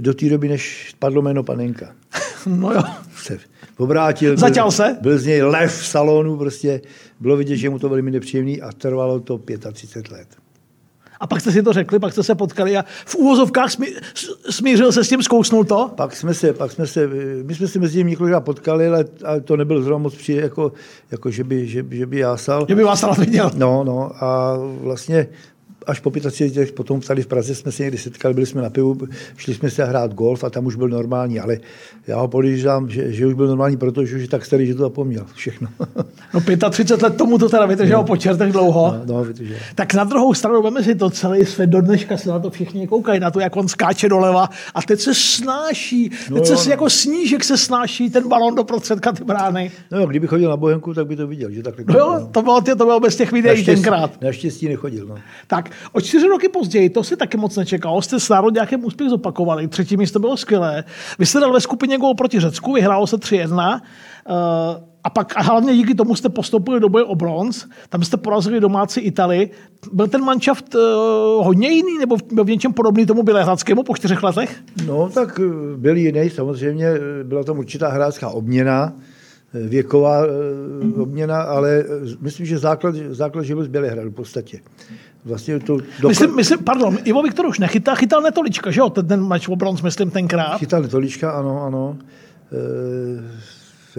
[0.00, 1.92] do té doby, než spadlo jméno Panenka.
[2.46, 2.82] No jo.
[3.16, 3.38] Se
[3.76, 4.36] obrátil.
[4.36, 4.96] Zaťal se?
[5.00, 6.80] Byl z něj lev v salonu, prostě
[7.20, 9.40] bylo vidět, že mu to velmi nepříjemný a trvalo to
[9.72, 10.41] 35 let.
[11.22, 13.86] A pak jste si to řekli, pak jste se potkali a v úvozovkách smí,
[14.50, 15.90] smířil se s tím, zkousnul to?
[15.94, 17.08] Pak jsme se, pak jsme se,
[17.42, 20.72] my jsme se mezi tím několikrát potkali, ale, ale to nebyl zrovna moc přijde, jako,
[21.10, 22.66] jako že, by, že, že by jásal.
[22.68, 23.50] Že by vás viděl.
[23.54, 25.28] No, no a vlastně
[25.86, 28.70] až po 35 letech potom tady v Praze jsme se někdy setkali, byli jsme na
[28.70, 28.98] pivu,
[29.36, 31.58] šli jsme se hrát golf a tam už byl normální, ale
[32.06, 34.82] já ho podíždám, že, že už byl normální, protože už je tak starý, že to
[34.82, 35.68] zapomněl všechno.
[36.34, 38.06] no 35 let tomu to teda vydrželo no.
[38.06, 38.94] po čertech dlouho.
[39.04, 39.56] No, no, vydržel.
[39.74, 42.86] Tak na druhou stranu veme si to celý svět, do dneška se na to všichni
[42.86, 46.70] koukají, na to, jak on skáče doleva a teď se snáší, no, teď se no.
[46.70, 49.70] jako snížek se snáší ten balon do prostředka ty brány.
[49.90, 51.84] No jo, kdyby chodil na Bohemku, tak by to viděl, že takhle.
[51.88, 54.22] No jo, to bylo, to bylo bez těch videí tenkrát.
[54.22, 55.06] Naštěstí nechodil.
[55.06, 55.14] No.
[55.46, 59.68] Tak o čtyři roky později, to si taky moc nečekal, jste s nějakým úspěch zopakovali,
[59.68, 60.84] třetí místo bylo skvělé.
[61.18, 63.80] Vy jste dal ve skupině gol proti Řecku, vyhrálo se 3-1.
[64.30, 68.16] Uh, a pak a hlavně díky tomu jste postoupili do boje o bronz, tam jste
[68.16, 69.50] porazili domácí Itali.
[69.92, 70.80] Byl ten manšaft uh,
[71.44, 74.62] hodně jiný, nebo byl v něčem podobný tomu Bělehradskému po čtyřech letech?
[74.86, 76.86] No, tak eh, byl jiný, samozřejmě
[77.22, 78.92] byla tam určitá hráčská obměna,
[79.54, 80.18] věková
[80.96, 81.84] obměna, ale
[82.20, 84.60] myslím, že základ, základ žil z Bělehradu v podstatě.
[85.24, 86.08] Vlastně to dokl...
[86.08, 89.56] myslím, myslím, pardon, Ivo Viktor už nechytal, chytal Netolička, že jo, ten, ten mač o
[89.56, 90.58] bronz, myslím, tenkrát.
[90.58, 91.98] Chytal Netolička, ano, ano.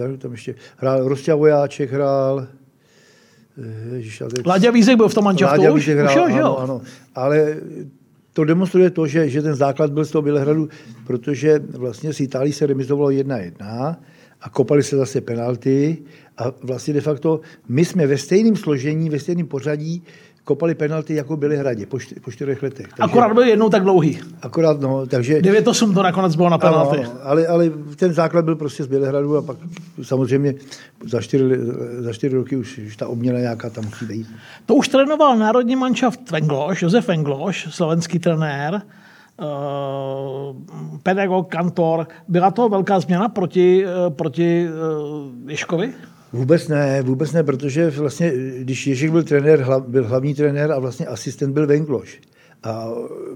[0.04, 2.46] E, tam ještě hrál, Rostia Vojáček hrál,
[3.58, 4.46] eh, Ježiš, teď...
[4.46, 6.80] Láďa Vízek byl v tom manželstvu Láďa Vízek hrál, už, jo, ano, ano.
[7.14, 7.56] Ale
[8.32, 10.68] to demonstruje to, že, že ten základ byl z toho Bělehradu,
[11.06, 14.00] protože vlastně s Itálií se remizovalo jedna jedna
[14.40, 16.02] a kopali se zase penalty
[16.38, 20.02] a vlastně de facto my jsme ve stejném složení, ve stejném pořadí
[20.44, 22.88] kopali penalty, jako byly hradě po, čty, po čtyřech letech.
[22.88, 24.20] Takže, akorát byl jednou tak dlouhý.
[24.42, 25.40] Akorát, no, takže...
[25.40, 26.98] 9-8 to nakonec bylo na penalty.
[26.98, 29.56] Ano, ale, ale ten základ byl prostě z Bělehradu a pak
[30.02, 30.54] samozřejmě
[31.06, 31.44] za čtyři,
[31.98, 34.26] za čtyři roky už, už ta obměna nějaká tam musí být.
[34.66, 38.82] To už trénoval národní manšaft Vengloš, Josef Vengloš, slovenský trenér,
[39.38, 40.56] Uh,
[41.02, 42.06] pedagog, kantor.
[42.28, 45.94] Byla to velká změna proti, uh, proti uh, Ješkovi?
[46.34, 50.78] Vůbec ne, vůbec ne, protože vlastně, když Ježek byl trenér, hlav, byl hlavní trenér a
[50.78, 52.20] vlastně asistent byl Vengloš.
[52.62, 52.88] A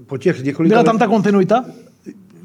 [0.05, 0.73] po těch několika...
[0.73, 1.65] Byla tam ta kontinuita?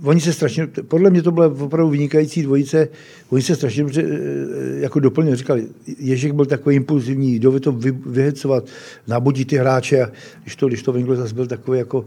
[0.03, 2.89] Oni se strašně, podle mě to byla opravdu vynikající dvojice,
[3.31, 5.67] oni se strašně dobře eh, jako doplnili, říkali,
[5.99, 8.65] Ježek byl takový impulzivní, dově to vy, vyhecovat,
[9.09, 10.11] nabudit ty hráče a
[10.43, 12.05] když to, když to Vengloš zase byl takový jako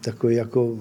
[0.00, 0.78] takový jako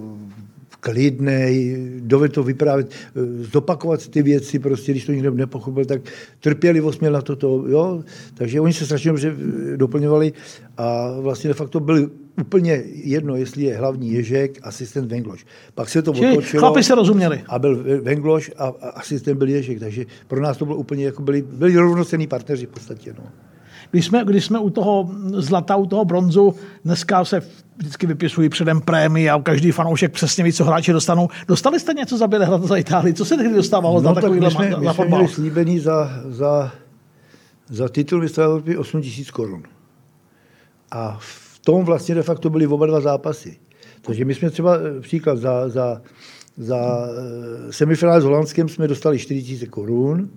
[0.80, 6.02] klidný, dovede to vyprávět, eh, zopakovat ty věci, prostě, když to někdo nepochopil, tak
[6.39, 9.36] trpělivost měl na toto, jo, takže oni se strašně dobře
[9.74, 10.34] eh, doplňovali
[10.78, 12.12] a vlastně de facto byl
[12.42, 15.46] úplně jedno, jestli je hlavní Ježek, asistent Vengloš.
[15.76, 16.62] Pak se to Čili otočilo.
[16.62, 17.44] Chlapi se rozuměli.
[17.48, 21.22] A byl Vengloš a, a asistent byl Ježek, takže pro nás to bylo úplně, jako
[21.22, 23.13] byli, byli rovnocenní partneři v podstatě.
[23.18, 23.24] No.
[23.92, 27.42] Když jsme, když jsme u toho zlata, u toho bronzu, dneska se
[27.80, 31.30] vždycky vypisují předem prémie a každý fanoušek přesně ví, co hráči dostanou.
[31.48, 33.13] Dostali jste něco za Bělehrad za Itálii?
[33.13, 36.22] Co se tehdy dostávalo no, za tak takový my jsme, za my jsme slíbený za,
[36.28, 36.72] za,
[37.70, 39.63] za titul mistra Evropy 8 tisíc korun.
[40.92, 43.58] A v tom vlastně de facto byly oba dva zápasy.
[44.02, 46.02] Takže my jsme třeba eh, příklad za, za,
[46.58, 50.30] za eh, semifinále s Holandskem jsme dostali 4 tisíce korun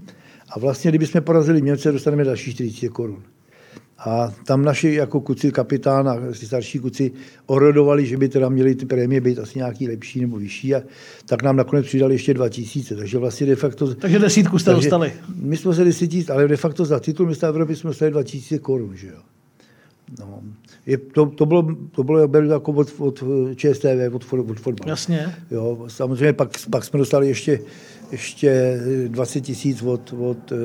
[0.48, 3.22] a vlastně, kdyby jsme porazili Němce, dostaneme další 4 tisíce korun.
[4.04, 7.12] A tam naši jako kuci kapitán a starší kuci
[7.46, 10.82] orodovali, že by teda měli ty prémie být asi nějaký lepší nebo vyšší a
[11.26, 12.96] tak nám nakonec přidali ještě 2000.
[12.96, 13.94] Takže vlastně de facto...
[13.94, 15.12] Takže desítku jste takže dostali.
[15.36, 18.58] My jsme se 10 tisíc, ale de facto za titul mistra Evropy jsme dostali 2000
[18.58, 19.18] korun, že jo.
[20.18, 20.42] No.
[20.86, 23.24] Je, to, to, bylo, to bylo jako od, od
[23.56, 24.90] ČSTV, od, od fotbalu.
[24.90, 25.34] Jasně.
[25.50, 27.60] Jo, samozřejmě pak, pak jsme dostali ještě,
[28.12, 30.58] ještě 20 tisíc od, od uh,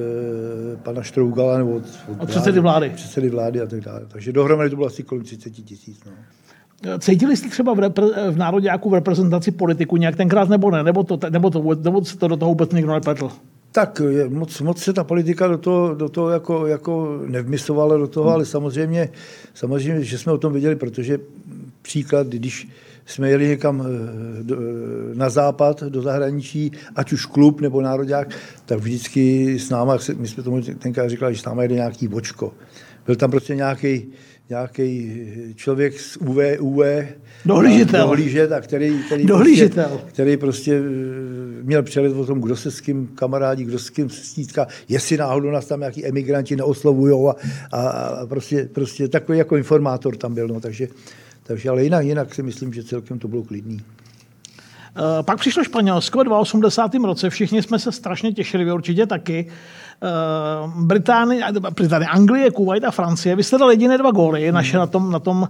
[0.84, 2.90] pana Štrougala nebo od, od, od předsedy vlády.
[2.90, 4.02] Předsedy vlády a tak dále.
[4.08, 6.00] Takže dohromady to bylo asi kolem 30 tisíc.
[6.06, 6.12] No.
[7.00, 10.84] Cítili jste třeba v, repre, v národě v reprezentaci politiku nějak tenkrát nebo ne?
[10.84, 13.32] Nebo, to, nebo, to, nebo se to do toho vůbec nikdo nepletl?
[13.78, 18.08] Tak je, moc, moc se ta politika do toho, do toho jako, jako nevmyslovala do
[18.08, 18.34] toho, hmm.
[18.34, 19.10] ale samozřejmě,
[19.54, 21.20] samozřejmě, že jsme o tom věděli, protože
[21.82, 22.68] příklad, když
[23.06, 23.88] jsme jeli někam
[25.14, 28.28] na západ, do zahraničí, ať už klub nebo národák,
[28.66, 32.54] tak vždycky s náma, my jsme tomu tenkrát říkali, že s náma jede nějaký bočko.
[33.06, 34.06] Byl tam prostě nějaký
[34.50, 35.12] nějaký
[35.56, 36.86] člověk z UV, UV
[37.46, 38.08] Dohlížitel.
[38.08, 39.90] Dohlížet a který, který, Dohlížitel.
[39.90, 40.82] Prostě, který prostě
[41.62, 45.18] měl přehled o tom, kdo se s kým kamarádí, kdo s kým se stýská, jestli
[45.18, 47.36] náhodou nás tam nějaký emigranti neoslovují a,
[47.72, 50.48] a, a prostě, prostě takový jako informátor tam byl.
[50.48, 50.88] No, takže,
[51.44, 53.82] takže ale jinak, jinak si myslím, že celkem to bylo klidný.
[55.22, 57.08] Pak přišlo Španělsko v 82.
[57.08, 59.48] roce, všichni jsme se strašně těšili, vy určitě taky.
[60.76, 61.44] Británie,
[61.76, 63.36] Británie, Anglie, Kuwait a Francie.
[63.36, 65.50] Vy jste dali jediné dva góly, naše na tom, na tom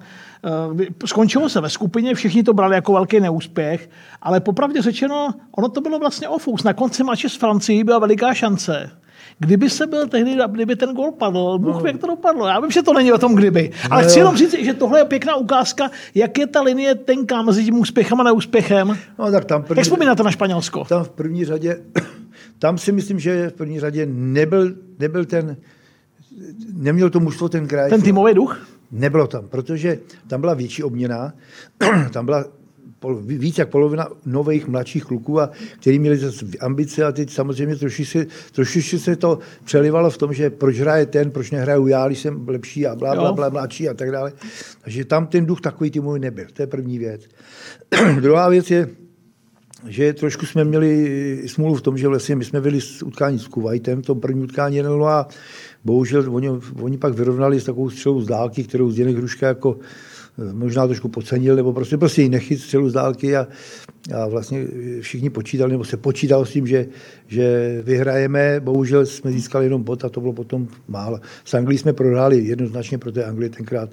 [1.06, 3.90] skončilo se ve skupině, všichni to brali jako velký neúspěch,
[4.22, 6.64] ale popravdě řečeno, ono to bylo vlastně ofus.
[6.64, 8.90] Na konci mače s Francií byla veliká šance.
[9.40, 11.88] Kdyby se byl tehdy, kdyby ten gol padl, Bůh no.
[11.88, 12.48] jak to dopadlo.
[12.48, 13.72] Já vím, že to není o tom kdyby.
[13.92, 17.42] Ale no chci jenom říct, že tohle je pěkná ukázka, jak je ta linie tenká
[17.42, 18.98] mezi tím úspěchem a neúspěchem.
[19.20, 20.86] No, tak tam první, jak vzpomínáte na Španělsko?
[20.86, 21.82] Tam v první řadě,
[22.60, 25.58] tam si myslím, že v první řadě nebyl, nebyl ten,
[26.74, 27.90] neměl to mužstvo ten kraj.
[27.90, 28.68] Ten týmový duch?
[28.92, 31.34] Nebylo tam, protože tam byla větší obměna,
[32.12, 32.46] tam byla
[33.22, 36.20] víc jak polovina nových mladších kluků, a který měli
[36.60, 41.06] ambice a teď samozřejmě trošku se, trošku se to přelivalo v tom, že proč hraje
[41.06, 44.34] ten, proč nehraju já, když jsem lepší a blá, blá, blá, mladší a tak dále.
[44.82, 46.46] Takže tam ten duch takový týmový nebyl.
[46.54, 47.22] To je první věc.
[48.22, 48.88] Druhá věc je,
[49.88, 53.48] že trošku jsme měli smůlu v tom, že vlastně my jsme byli s utkání s
[53.48, 55.28] Kuwaitem, to první utkání 1 a
[55.86, 56.50] bohužel oni,
[56.82, 59.78] oni pak vyrovnali s takovou střelou z dálky, kterou Zdeněk Hruška jako
[60.52, 63.48] možná trošku podcenil, nebo prostě, prostě ji nechyt střelu z dálky a,
[64.16, 64.68] a vlastně
[65.02, 66.86] všichni počítali, nebo se počítalo s tím, že,
[67.28, 68.60] že vyhrajeme.
[68.60, 71.20] Bohužel jsme získali jenom bod a to bylo potom málo.
[71.46, 73.90] S Anglií jsme prohráli jednoznačně, protože Anglie tenkrát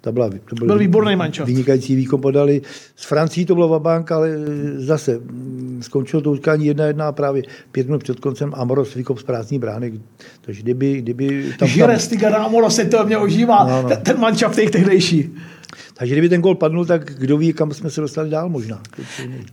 [0.00, 1.46] ta byla, to byl, byl výborný mančov.
[1.46, 2.62] Vynikající výkon podali.
[2.96, 4.30] S Francií to bylo vabank, ale
[4.76, 9.18] zase mm, skončilo to utkání jedna jedna a právě pět minut před koncem Amoros vykop
[9.18, 10.00] z prázdní brány.
[10.40, 11.68] Takže kdyby, kdyby tam...
[11.68, 12.34] Žires, tam...
[12.34, 13.88] Amoros se to mě ožívá, no, no.
[13.88, 15.34] ten, ten mančov těch tehdejší.
[16.00, 18.80] Takže kdyby ten gol padnul, tak kdo ví, kam jsme se dostali dál možná.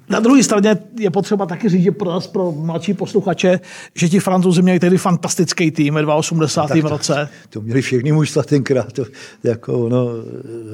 [0.10, 3.60] Na druhé straně je potřeba taky říct, že pro nás, pro mladší posluchače,
[3.96, 6.90] že ti francouzi měli tehdy fantastický tým ve 82.
[6.90, 7.30] No, roce.
[7.50, 8.94] To, to měli všechny mužstva tenkrát.
[8.94, 9.06] To,
[9.44, 10.08] jako, no,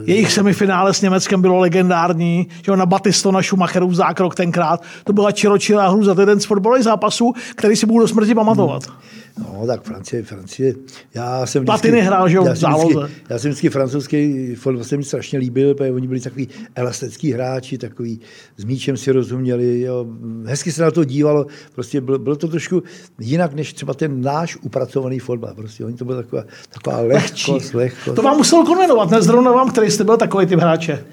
[0.06, 4.84] Jejich semifinále s Německem bylo legendární, že na Batistona Schumacherův zákrok tenkrát.
[5.04, 8.84] To byla čiročilá hru za jeden z fotbalových zápasů, který si budu do smrti pamatovat.
[8.86, 9.23] Hmm.
[9.38, 10.76] No, tak Francie, Francie.
[11.13, 14.84] Já jsem vždycky, Platiny hrál, že jo, já jsem vždycky, já jsem vždycky francouzský fotbal
[14.84, 18.19] se mi strašně líbil, protože oni byli takový elastický hráči, takový
[18.58, 20.06] s míčem si rozuměli, jo.
[20.46, 22.84] hezky se na to dívalo, prostě bylo, bylo, to trošku
[23.19, 28.15] jinak, než třeba ten náš upracovaný fotbal, prostě oni to bylo taková, taková lehkost, lehkost.
[28.15, 31.06] To vám musel konvenovat, ne zrovna vám, který jste byl takový typ hráče.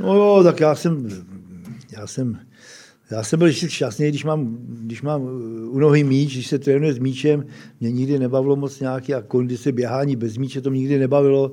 [0.00, 1.08] No jo, tak já jsem,
[1.92, 2.38] já jsem
[3.10, 5.22] já jsem byl šťastný, když mám, když mám
[5.70, 7.44] u nohy míč, když se trénuje s míčem,
[7.80, 11.52] mě nikdy nebavilo moc nějaký a kondice běhání bez míče to mě nikdy nebavilo.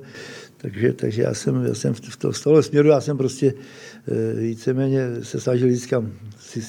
[0.56, 3.54] Takže, takže já jsem, já jsem v, to, v tohle směru, já jsem prostě
[4.08, 5.94] e, víceméně se snažil vždycky
[6.40, 6.62] si,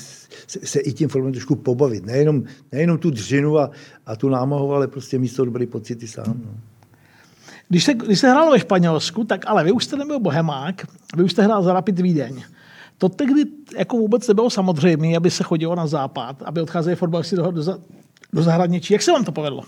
[0.48, 2.06] se, se i tím formem trošku pobavit.
[2.06, 3.72] Nejenom, nejenom tu dřinu a,
[4.06, 6.42] a tu námahu, ale prostě místo dobrý pocity sám.
[6.46, 6.52] No.
[7.70, 11.24] Když se, když se hrálo ve Španělsku, tak ale vy už jste nebyl bohemák, vy
[11.24, 12.44] už jste hrál za Rapid Vídeň.
[13.00, 13.44] To tehdy
[13.78, 17.64] jako vůbec nebylo samozřejmé, aby se chodilo na západ, aby odcházeli fotbalisti do, do,
[18.34, 18.94] do zahraničí.
[18.94, 19.64] Jak se vám to povedlo?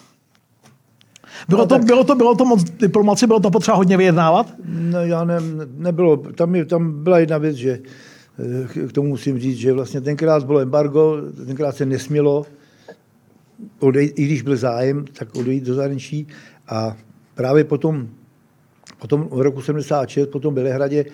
[1.47, 1.85] Bylo, no, to, tak...
[1.85, 4.53] bylo, to, bylo to moc diplomaci, bylo to potřeba hodně vyjednávat?
[4.65, 5.37] No, já ne,
[5.77, 6.17] nebylo.
[6.17, 7.79] Tam, je, tam byla jedna věc, že
[8.83, 12.45] eh, k tomu musím říct, že vlastně tenkrát bylo embargo, tenkrát se nesmělo
[13.79, 16.27] odejít, i když byl zájem, tak odejít do zahraničí
[16.67, 16.95] a
[17.35, 18.07] právě potom
[19.01, 21.05] Potom v roku 76, potom v Bělehradě,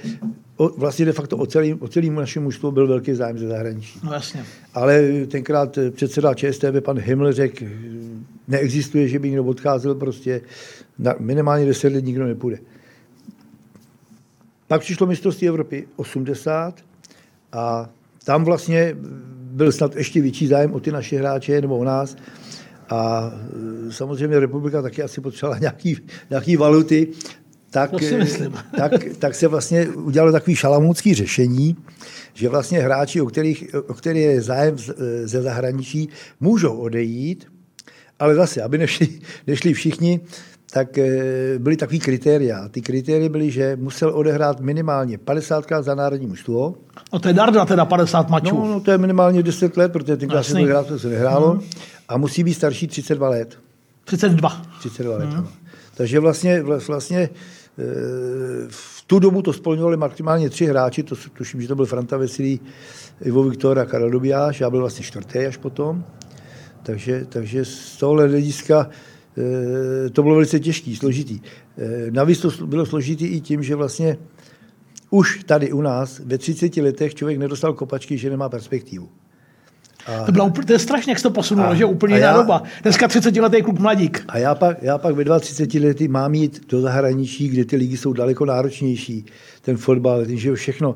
[0.77, 3.99] vlastně de facto o celým, o celým našem mužstvu byl velký zájem ze zahraničí.
[4.03, 4.45] No jasně.
[4.73, 7.65] Ale tenkrát předseda ČSTV, pan Himmel, řekl,
[8.47, 10.41] neexistuje, že by někdo odcházel, prostě
[10.99, 12.59] na minimálně 10 let nikdo nepůjde.
[14.67, 16.75] Pak přišlo mistrovství Evropy 80
[17.51, 17.89] a
[18.25, 18.95] tam vlastně
[19.39, 22.15] byl snad ještě větší zájem o ty naše hráče nebo o nás.
[22.89, 23.31] A
[23.89, 25.97] samozřejmě republika taky asi potřebovala nějaký,
[26.29, 27.07] nějaký valuty
[27.71, 27.91] tak,
[28.77, 31.75] tak, tak se vlastně udělalo takový šalamoucký řešení,
[32.33, 34.75] že vlastně hráči, o kterých, o kterých je zájem
[35.23, 37.47] ze zahraničí, můžou odejít,
[38.19, 39.07] ale zase, aby nešli,
[39.47, 40.19] nešli všichni,
[40.71, 42.69] tak eh, byly takový kritéria.
[42.69, 46.75] Ty kritéria byly, že musel odehrát minimálně 50 za národní mužstvo.
[47.13, 48.55] No to je darda teda 50 mačů.
[48.55, 50.53] No, no to je minimálně 10 let, protože tenkrát se
[50.87, 51.51] to se nehrálo.
[51.51, 51.61] Hmm.
[52.09, 53.57] A musí být starší 32 let.
[54.07, 54.61] 32.
[54.79, 55.47] 32 let, hmm.
[55.95, 57.29] Takže vlastně, vlastně
[58.67, 62.59] v tu dobu to splňovali maximálně tři hráči, to tuším, že to byl Franta Veselý,
[63.21, 66.03] Ivo Viktor a Karel Dobijáš, já byl vlastně čtvrtý až potom.
[66.83, 68.89] Takže, takže z tohohle hlediska
[69.37, 71.39] eh, to bylo velice těžký, složitý.
[71.77, 74.17] Eh, navíc to bylo složitý i tím, že vlastně
[75.09, 79.09] už tady u nás ve 30 letech člověk nedostal kopačky, že nemá perspektivu.
[80.25, 82.63] To, bylo, to je strašně, jak se to posunulo, a, že úplně jiná doba.
[82.83, 84.23] Dneska 30 letý klub mladík.
[84.27, 87.97] A já pak, já pak ve 30 lety mám jít do zahraničí, kde ty ligy
[87.97, 89.25] jsou daleko náročnější.
[89.61, 90.95] Ten fotbal, že všechno.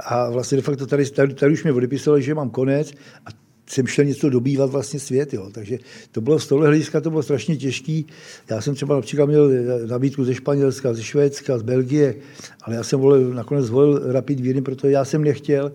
[0.00, 2.92] A vlastně de facto tady, tady, tady už mě odepisovali, že mám konec
[3.26, 3.30] a
[3.70, 5.34] jsem šel něco dobývat vlastně svět.
[5.34, 5.50] Jo.
[5.52, 5.78] Takže
[6.12, 8.06] to bylo z tohle hlediska to bylo strašně těžký.
[8.50, 9.50] Já jsem třeba například měl
[9.86, 12.14] nabídku ze Španělska, ze Švédska, z Belgie,
[12.62, 15.72] ale já jsem volil, nakonec zvolil Rapid Vídeň, protože já jsem nechtěl,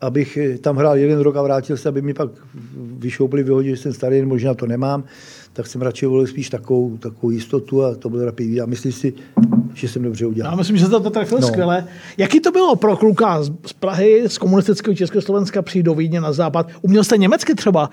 [0.00, 2.30] abych tam hrál jeden rok a vrátil se, aby mi pak
[2.98, 5.04] vyšoupli, vyhodili, že jsem starý, možná to nemám,
[5.52, 8.60] tak jsem radši volil spíš takovou, takovou jistotu a to byl rapid.
[8.60, 9.12] A myslím si,
[9.74, 10.52] že jsem dobře udělal.
[10.52, 11.46] Já myslím, že to trefil no.
[11.46, 11.86] skvěle.
[12.16, 16.68] Jaký to bylo pro kluka z Prahy, z komunistického Československa přijít do Vídně na západ?
[16.82, 17.90] Uměl jste německy třeba?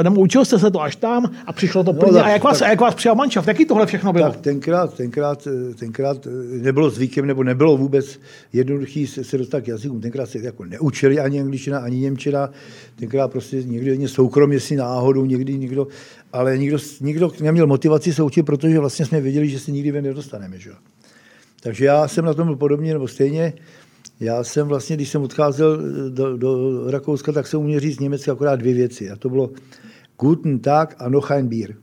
[0.00, 2.12] Eh, nebo učil jste se to až tam a přišlo to plně?
[2.12, 3.48] No, a jak vás, tak, jak vás přijal manšaft?
[3.48, 4.30] Jaký tohle všechno bylo?
[4.30, 6.30] Tak tenkrát, tenkrát, eh, tenkrát eh,
[6.62, 8.20] nebylo zvykem, nebo nebylo vůbec
[8.52, 10.00] jednoduchý se, se dostat k jazykům.
[10.00, 12.50] Tenkrát se jako neučili ani angličtina, ani němčina.
[12.96, 15.86] Tenkrát prostě někdy soukromě si náhodou, někdy někdo
[16.32, 20.04] ale nikdo, nikdo neměl motivaci se učit, protože vlastně jsme věděli, že se nikdy ven
[20.04, 20.58] nedostaneme.
[20.58, 20.70] Že?
[21.60, 23.52] Takže já jsem na tom byl podobně nebo stejně.
[24.20, 25.78] Já jsem vlastně, když jsem odcházel
[26.10, 29.10] do, do Rakouska, tak jsem uměl říct německy akorát dvě věci.
[29.10, 29.50] A to bylo
[30.20, 31.74] Guten Tag a noch ein Bier.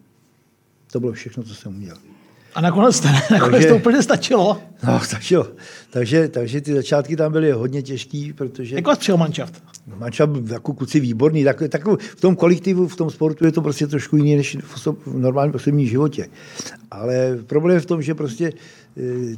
[0.91, 2.08] To bylo všechno, co jsem uměl.
[2.55, 4.61] A nakonec, nakonec takže, to úplně stačilo.
[4.87, 5.47] No, stačilo.
[5.89, 8.75] Takže, takže ty začátky tam byly hodně těžký, protože...
[8.75, 9.63] Jak vás přijel manšaft?
[9.97, 11.43] Manšaft jako kluci výborný.
[11.43, 14.97] Tak, tak, v tom kolektivu, v tom sportu je to prostě trošku jiný než v
[15.13, 16.27] normálním osobním životě.
[16.91, 18.53] Ale problém je v tom, že prostě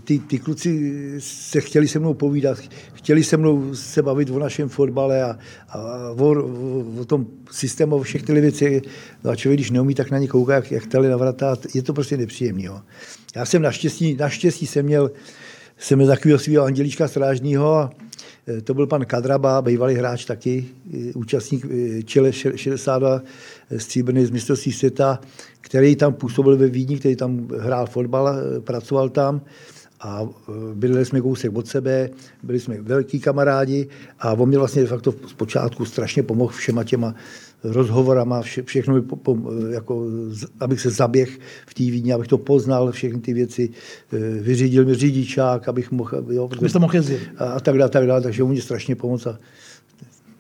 [0.04, 2.58] ty, ty kluci se chtěli se mnou povídat,
[2.94, 5.38] chtěli se mnou se bavit o našem fotbale a,
[5.70, 8.82] a o, o, o tom systému, o všech ty věci.
[9.24, 11.82] No a člověk, když neumí, tak na ně kouká, jak, jak tali na vrata, je
[11.82, 12.64] to prostě nepříjemný.
[12.64, 12.80] Jo.
[13.36, 15.12] Já jsem naštěstí, naštěstí jsem měl,
[15.82, 17.90] jsem měl takového svého andělíčka strážního a
[18.48, 21.66] eh, to byl pan Kadraba, bývalý hráč taky, eh, účastník
[22.06, 23.22] Čele 62
[23.78, 25.20] stříbrný z mistrovství světa,
[25.62, 29.42] který tam působil ve Vídni, který tam hrál fotbal, pracoval tam
[30.02, 32.10] a e, byli jsme kousek od sebe,
[32.44, 33.88] byli jsme velký kamarádi
[34.20, 37.16] a on mě vlastně de facto zpočátku strašně pomohl všema těma
[37.64, 39.38] rozhovorama, vše, všechno mi po, po,
[39.70, 40.06] jako,
[40.60, 43.70] abych se zaběh v té Vídni, abych to poznal, všechny ty věci,
[44.14, 47.20] e, vyřídil mi řidičák, abych mohl, jo, protože, mohl jezdit.
[47.38, 49.20] A, a tak dále, tak dále, takže on mě strašně pomohl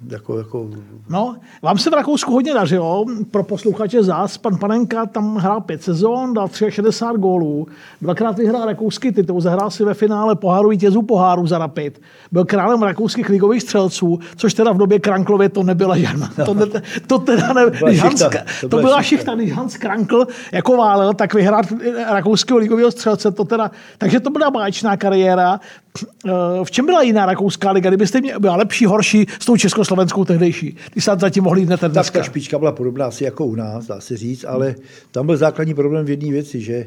[0.09, 0.67] jako, jako...
[1.09, 3.05] No, vám se v Rakousku hodně dařilo.
[3.31, 7.67] Pro posluchače zás, pan Panenka tam hrál pět sezon, dal 63 gólů,
[8.01, 12.01] dvakrát vyhrál rakouský titul, zahrál si ve finále poháru vítězů poháru za Rapid.
[12.31, 16.29] Byl králem rakouských ligových střelců, což teda v době Kranklově to nebyla žádná.
[16.45, 16.65] To, ne,
[17.07, 18.29] to teda ne, to byla, Hans, šichta,
[18.61, 21.65] to, to byla šichta, když Hans Krankl jako válel, tak vyhrát
[22.11, 25.59] rakouského ligového střelce, to teda, takže to byla báječná kariéra.
[25.99, 26.31] Eh,
[26.63, 27.89] v čem byla jiná rakouská liga?
[27.89, 30.75] Kdybyste mě byla lepší, horší s tou československou tehdejší?
[30.91, 31.89] Když se zatím mohli jít dneska.
[31.89, 34.75] Tak ta špička byla podobná asi jako u nás, dá se říct, ale
[35.11, 36.85] tam byl základní problém v jedné věci, že,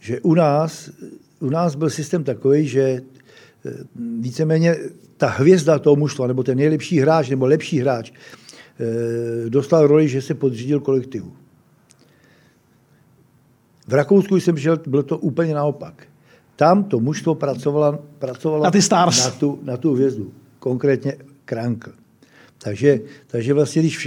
[0.00, 0.90] že u nás,
[1.40, 3.70] u nás byl systém takový, že eh,
[4.20, 4.76] víceméně
[5.16, 10.22] ta hvězda toho mužstva, nebo ten nejlepší hráč, nebo lepší hráč, eh, dostal roli, že
[10.22, 11.32] se podřídil kolektivu.
[13.86, 16.06] V Rakousku jsem přišel, bylo to úplně naopak.
[16.56, 19.24] Tam to mužstvo pracovala, pracovala na, ty stars.
[19.24, 21.90] na, tu, na tu hvězdu, konkrétně Krankl.
[22.58, 23.98] Takže, takže vlastně, když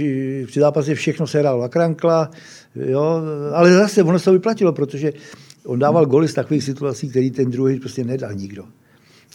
[0.46, 2.30] při zápase všechno se hrálo na Krankla,
[2.74, 3.20] jo,
[3.52, 5.12] ale zase ono se to vyplatilo, protože
[5.66, 8.64] on dával goly z takových situací, který ten druhý prostě nedal nikdo.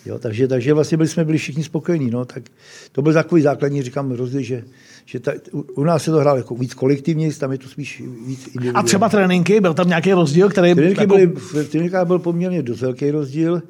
[0.05, 2.11] Jo, takže, takže vlastně byli, jsme byli všichni spokojení.
[2.11, 2.43] No, tak
[2.91, 4.63] to byl takový základní, říkám, rozdíl, že,
[5.11, 8.47] že ta, u, nás se to hrálo jako víc kolektivně, tam je to spíš víc
[8.47, 8.75] individuální.
[8.75, 10.75] A třeba tréninky, byl tam nějaký rozdíl, který...
[10.75, 11.15] Tréninky jako...
[11.15, 13.55] byly, v tréninkách byl poměrně dost velký rozdíl.
[13.55, 13.61] E,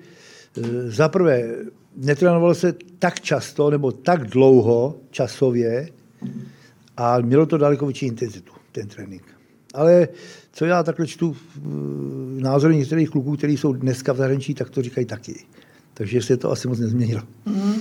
[0.92, 1.56] za prvé,
[1.98, 5.90] netrénovalo se tak často nebo tak dlouho časově
[6.98, 9.24] a mělo to daleko větší intenzitu, ten trénink.
[9.74, 10.08] Ale
[10.54, 11.36] co já takhle čtu
[12.38, 15.36] názory některých kluků, kteří jsou dneska v zahraničí, tak to říkají taky.
[15.94, 17.22] Takže se to asi moc nezměnilo.
[17.46, 17.74] Mm.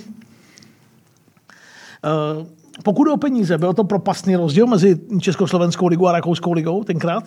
[2.05, 2.47] Uh,
[2.85, 7.25] pokud o peníze, byl to propastný rozdíl mezi Československou ligou a Rakouskou ligou tenkrát?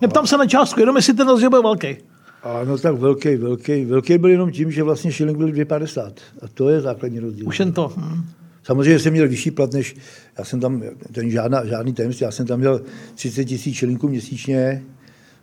[0.00, 1.96] Neptám se na částku, jenom jestli ten rozdíl byl velký.
[2.42, 3.84] Ano, tak velký, velký.
[3.84, 6.12] Velký byl jenom tím, že vlastně šiling byl 2,50.
[6.42, 7.48] A to je základní rozdíl.
[7.48, 7.92] Už jen to.
[7.96, 8.24] Hmm.
[8.62, 9.96] Samozřejmě jsem měl vyšší plat, než
[10.38, 10.82] já jsem tam,
[11.12, 12.80] ten žádná, žádný tajemství, já jsem tam měl
[13.14, 14.82] 30 tisíc šilinků měsíčně,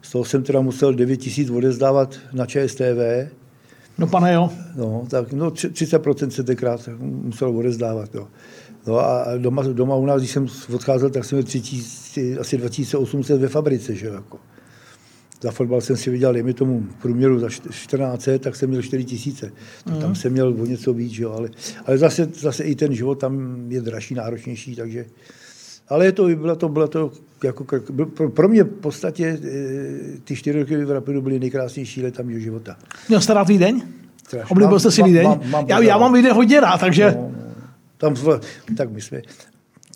[0.02, 3.32] z toho jsem teda musel 9 tisíc odezdávat na ČSTV.
[3.98, 4.50] No pane jo.
[4.76, 8.16] No, tak no, 30% se tenkrát musel odezdávat.
[8.16, 8.22] Jo.
[8.22, 8.28] No
[9.00, 13.48] a doma, doma u nás, když jsem odcházel, tak jsem měl 3 asi 2800 ve
[13.48, 14.40] fabrice, že jako.
[15.42, 19.52] Za fotbal jsem si vydělal, dejme tomu průměru za 14, tak jsem měl 4 tisíce.
[19.86, 20.02] Mm.
[20.02, 21.50] Tam jsem měl o něco víc, jo, ale,
[21.86, 25.06] ale zase, zase i ten život tam je dražší, náročnější, takže
[25.90, 27.12] ale je to, bylo to, bylo to
[27.44, 27.66] jako,
[28.16, 32.40] pro, pro mě v podstatě eh, ty čtyři roky v Rapidu byly nejkrásnější leta mého
[32.40, 32.76] života.
[33.08, 33.82] Měl jste rád Vídeň?
[34.50, 35.24] Oblíbil jste si Vídeň?
[35.24, 37.14] Mám, mám, já, já mám Vídeň hodně rád, takže...
[37.18, 37.51] No, no.
[38.02, 38.16] Tam,
[38.78, 39.22] tak my jsme,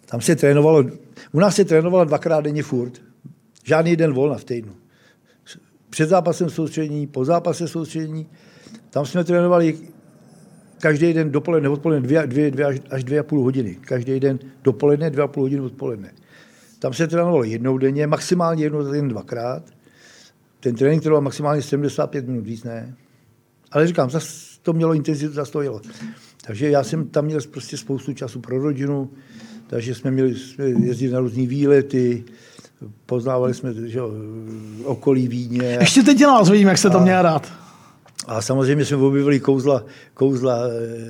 [0.06, 0.84] tam se trénovalo,
[1.32, 3.02] u nás se trénovalo dvakrát denně furt.
[3.64, 4.76] Žádný den volna v týdnu
[5.96, 8.28] před zápasem soustředění, po zápase soustředění.
[8.90, 9.78] Tam jsme trénovali
[10.80, 13.76] každý den dopoledne, odpoledne dvě, dvě, dvě až, až dvě a půl hodiny.
[13.82, 16.12] Každý den dopoledne, dvě a půl hodiny odpoledne.
[16.80, 19.64] Tam se trénovalo jednou denně, maximálně jednou za den dvakrát.
[20.60, 22.96] Ten trénink trval maximálně 75 minut, víc ne.
[23.72, 25.82] Ale říkám, zase to mělo intenzitu, zase to jelo.
[26.48, 29.10] Takže já jsem tam měl prostě spoustu času pro rodinu,
[29.68, 32.24] takže jsme měli jsme jezdit na různé výlety,
[33.06, 34.00] poznávali jsme že,
[34.84, 35.78] okolí Vídně.
[35.80, 37.54] Ještě teď nás vidím, jak se to měl rád.
[38.28, 39.84] A samozřejmě jsme objevili kouzla,
[40.14, 40.60] kouzla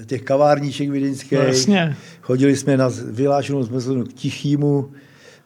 [0.02, 1.32] eh, těch kavárníček vídeňských.
[1.32, 1.98] No, jasně.
[2.22, 4.92] Chodili jsme na vylášenou zmrzlinu k Tichýmu,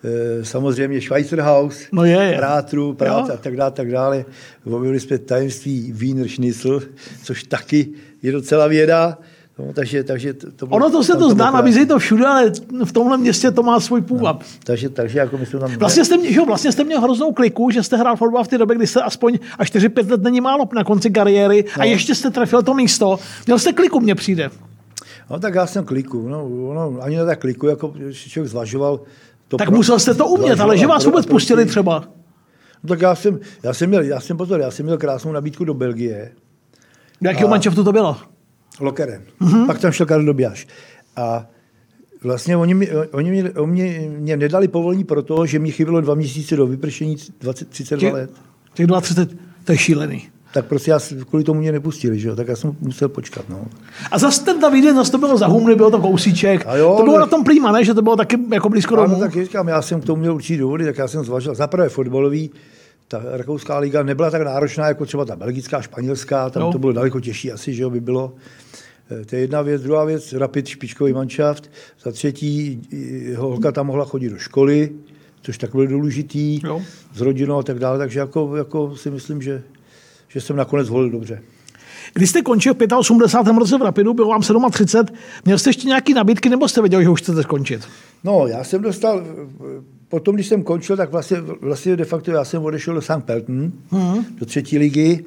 [0.03, 2.37] eh, samozřejmě Schweizerhaus, no je, je.
[2.37, 4.25] Prátru, Prát a tak dále, tak dále.
[4.65, 6.81] Objevili jsme tajemství Wiener Schnitzel,
[7.23, 7.89] což taky
[8.21, 9.17] je docela věda.
[9.59, 12.51] No, takže, takže to, bylo, ono to se to zdá, nabízí to všude, ale
[12.85, 14.39] v tomhle městě to má svůj půvab.
[14.39, 15.71] No, takže, takže jako my jsme tam...
[15.71, 18.57] Vlastně jste, mě, že vlastně jste měl hroznou kliku, že jste hrál fotbal v té
[18.57, 21.81] době, kdy jste aspoň a 4-5 let není málo na konci kariéry no.
[21.81, 23.19] a ještě jste trefil to místo.
[23.45, 24.49] Měl jste kliku, mně přijde.
[25.29, 28.99] No tak já jsem kliku, no, ono, ani ne tak kliku, jako člověk zvažoval.
[29.47, 32.03] To tak pro, musel jste to umět, ale že vás vůbec pustili třeba.
[32.83, 35.65] No, tak já jsem, já jsem měl, já jsem pozor, já jsem měl krásnou nabídku
[35.65, 36.31] do Belgie.
[37.21, 38.17] Do jakého mančeftu to bylo?
[38.79, 39.21] Lokerem.
[39.41, 39.65] Mm-hmm.
[39.65, 40.67] Pak tam šel Karel Dobijáš.
[41.15, 41.47] A
[42.23, 46.15] vlastně oni, mi, oni mě, mě, mě nedali povolení pro to, že mi chybělo dva
[46.15, 48.31] měsíce do vypršení 20, 32 Tě, let.
[48.73, 49.29] Těch 20,
[49.63, 50.29] to je šílený.
[50.53, 50.99] Tak prostě já,
[51.29, 52.35] kvůli tomu mě nepustili, že jo?
[52.35, 53.49] tak já jsem musel počkat.
[53.49, 53.65] No.
[54.11, 56.63] A zase ten Davide, zase to bylo za humny, bylo to kousíček.
[56.67, 57.85] A jo, to bylo no, na tom plíma, ne?
[57.85, 59.13] že to bylo taky jako blízko domu.
[59.13, 61.55] No, tak říkám, já jsem k tomu měl určitý důvody, tak já jsem zvažil.
[61.55, 62.51] Za prvé fotbalový,
[63.09, 66.71] ta rakouská liga nebyla tak náročná jako třeba ta belgická, španělská, tam no.
[66.71, 68.33] to bylo daleko těžší asi, že jo, by bylo.
[69.21, 69.81] Eh, to je jedna věc.
[69.81, 71.71] Druhá věc, Rapid špičkový manšaft.
[72.03, 72.81] Za třetí,
[73.37, 74.89] holka tam mohla chodit do školy,
[75.41, 76.81] což tak bylo důležitý, jo.
[77.13, 77.97] s rodinou a tak dále.
[77.97, 79.61] Takže jako, jako si myslím, že,
[80.27, 81.41] že jsem nakonec zvolil dobře.
[82.13, 83.57] Když jste končil v 85.
[83.59, 84.41] roce v Rapidu, bylo vám
[84.71, 87.87] 37, měl jste ještě nějaké nabídky, nebo jste věděl, že už chcete skončit?
[88.23, 89.23] No, já jsem dostal,
[90.09, 93.23] potom, když jsem končil, tak vlastně, vlastně de facto já jsem odešel do St.
[93.25, 94.25] Pelton, hmm.
[94.39, 95.25] do třetí ligy.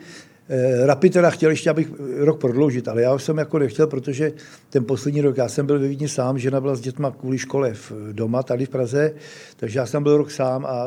[0.49, 4.33] Eh, Rapid teda chtěl ještě, abych rok prodloužit, ale já už jsem jako nechtěl, protože
[4.71, 7.75] ten poslední rok, já jsem byl ve Vídni sám, žena byla s dětma kvůli škole
[7.75, 9.15] v, doma, tady v Praze,
[9.57, 10.87] takže já jsem byl rok sám a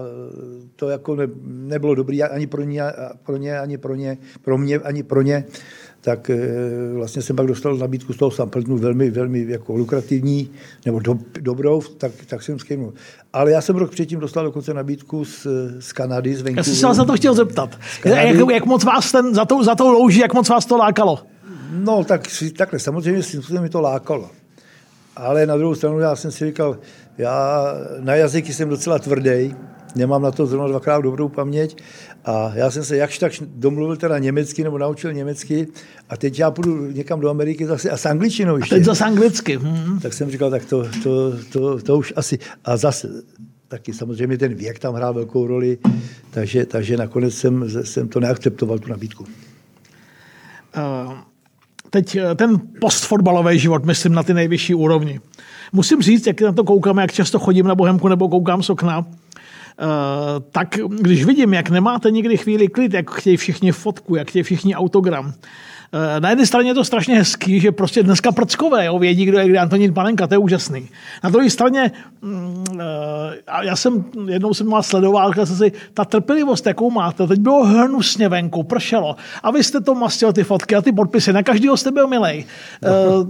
[0.75, 2.83] to jako ne, nebylo dobré ani pro ně,
[3.23, 5.45] pro ně, ani pro ně, pro mě, ani pro ně
[6.05, 6.37] tak eh,
[6.93, 10.49] vlastně jsem pak dostal nabídku z toho Sampltnu velmi, velmi jako lukrativní,
[10.85, 12.93] nebo do, dobrou, tak, tak jsem skynul.
[13.33, 15.47] Ale já jsem rok předtím dostal dokonce nabídku z,
[15.79, 16.59] z Kanady, z venku.
[16.59, 17.79] Já jsem se vás za to chtěl zeptat.
[18.05, 21.19] Jak, jak, moc vás ten, za, tou, za tou louží, jak moc vás to lákalo?
[21.71, 22.27] No, tak
[22.57, 24.29] takhle, samozřejmě si mi to lákalo.
[25.15, 26.77] Ale na druhou stranu já jsem si říkal,
[27.17, 27.65] já
[27.99, 29.55] na jazyky jsem docela tvrdý,
[29.95, 31.77] nemám na to zrovna dvakrát dobrou paměť.
[32.25, 35.67] A já jsem se jakž tak domluvil teda německy, nebo naučil německy.
[36.09, 38.75] A teď já půjdu někam do Ameriky zase a s angličtinou ještě.
[38.75, 39.57] A teď zase anglicky.
[39.57, 39.99] Hmm.
[39.99, 42.39] Tak jsem říkal, tak to, to, to, to už asi.
[42.65, 43.09] A zase
[43.67, 45.77] taky samozřejmě ten věk tam hrál velkou roli,
[46.29, 49.25] takže, takže nakonec jsem, jsem to neakceptoval, tu nabídku.
[50.77, 51.13] Uh,
[51.89, 55.19] teď eh, ten postfotbalový život, myslím, na ty nejvyšší úrovni.
[55.73, 59.05] Musím říct, jak na to koukám, jak často chodím na Bohemku nebo koukám z okna,
[60.51, 64.75] tak když vidím, jak nemáte nikdy chvíli klid, jak chtějí všichni fotku, jak chtějí všichni
[64.75, 65.33] autogram,
[65.95, 69.39] Eh, na jedné straně je to strašně hezký, že prostě dneska prckové jo, vědí, kdo
[69.39, 70.89] je kde Antonín Panenka, to je úžasný.
[71.23, 76.05] Na druhé straně, mm, eh, já jsem jednou jsem mal sledoval, že jsem si, ta
[76.05, 80.75] trpělivost, jakou máte, teď bylo hnusně venku, pršelo a vy jste to mastil ty fotky
[80.75, 82.45] a ty podpisy, na každého jste byl milej.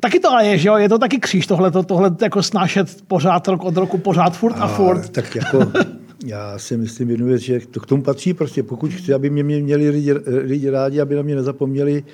[0.00, 0.76] Taky to ale je, že jo?
[0.76, 4.62] Je to taky kříž tohle, tohle jako snášet pořád rok od roku, pořád furt a,
[4.62, 5.08] a furt.
[5.08, 5.72] Tak jako
[6.26, 8.62] já si myslím jednu věc, že to k tomu patří prostě.
[8.62, 12.04] Pokud chci, aby mě měli lidi, lidi rádi, aby na mě nezapomněli,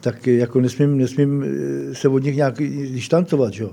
[0.00, 3.52] tak jako nesmím, nesmím eh, se od nich nějak distancovat.
[3.52, 3.64] Že?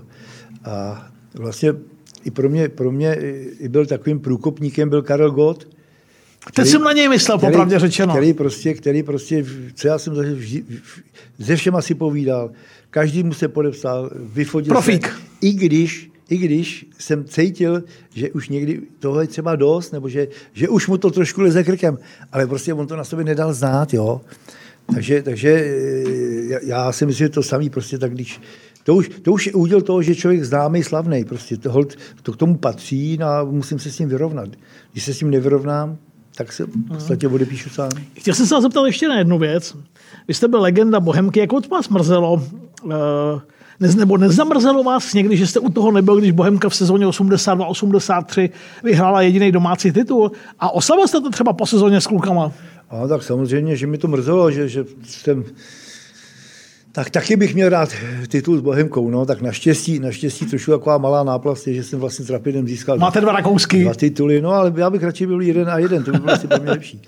[0.65, 1.73] A vlastně
[2.23, 3.17] i pro mě, pro mě
[3.59, 5.67] i byl takovým průkopníkem byl Karel Gott,
[6.53, 8.13] Teď jsem na něj myslel, který, popravdě řečeno.
[8.13, 10.37] Který prostě, který prostě, co já jsem zažil,
[11.37, 12.51] ze všema si povídal,
[12.89, 15.07] každý mu se podepsal, vyfotil Profík.
[15.07, 17.83] se, i když i když jsem cítil,
[18.13, 21.63] že už někdy toho je třeba dost, nebo že, že už mu to trošku leze
[21.63, 21.97] krkem,
[22.31, 24.21] ale prostě on to na sobě nedal znát, jo.
[24.93, 28.41] Takže, takže eh, já si myslím, že to samý prostě tak, když
[28.83, 31.85] to už, to už je úděl toho, že člověk známý, slavný, prostě to,
[32.23, 34.49] to k tomu patří no a musím se s tím vyrovnat.
[34.91, 35.97] Když se s tím nevyrovnám,
[36.35, 37.89] tak se v podstatě odepíšu sám.
[38.13, 39.75] Chtěl jsem se vás zeptat ještě na jednu věc.
[40.27, 42.43] Vy jste byl legenda Bohemky, jak od vás mrzelo,
[43.79, 48.49] Nez, nebo nezamrzelo vás někdy, že jste u toho nebyl, když Bohemka v sezóně 82-83
[48.83, 52.51] vyhrála jediný domácí titul a oslavil jste to třeba po sezóně s klukama?
[52.89, 55.43] A tak samozřejmě, že mi to mrzelo, že, že jsem
[56.95, 57.89] tak taky bych měl rád
[58.27, 62.25] titul s Bohemkou, no, tak naštěstí, naštěstí trošku taková malá náplast je, že jsem vlastně
[62.25, 63.83] s Rapidem získal Máte dva rakousky.
[63.83, 66.47] Dva tituly, no, ale já bych radši byl jeden a jeden, to by bylo asi
[66.47, 67.01] pro mě lepší.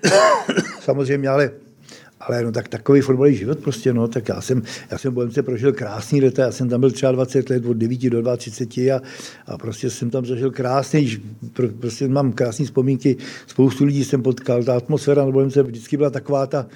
[0.80, 1.50] Samozřejmě, ale
[2.20, 5.72] ale no tak takový fotbalový život prostě, no, tak já jsem, já jsem Bohemce prožil
[5.72, 9.00] krásný leta, já jsem tam byl třeba 20 let, od 9 do 22 a,
[9.46, 11.18] a prostě jsem tam zažil krásný,
[11.80, 13.16] prostě mám krásné vzpomínky,
[13.46, 16.66] spoustu lidí jsem potkal, ta atmosféra na Bohemce vždycky byla taková ta,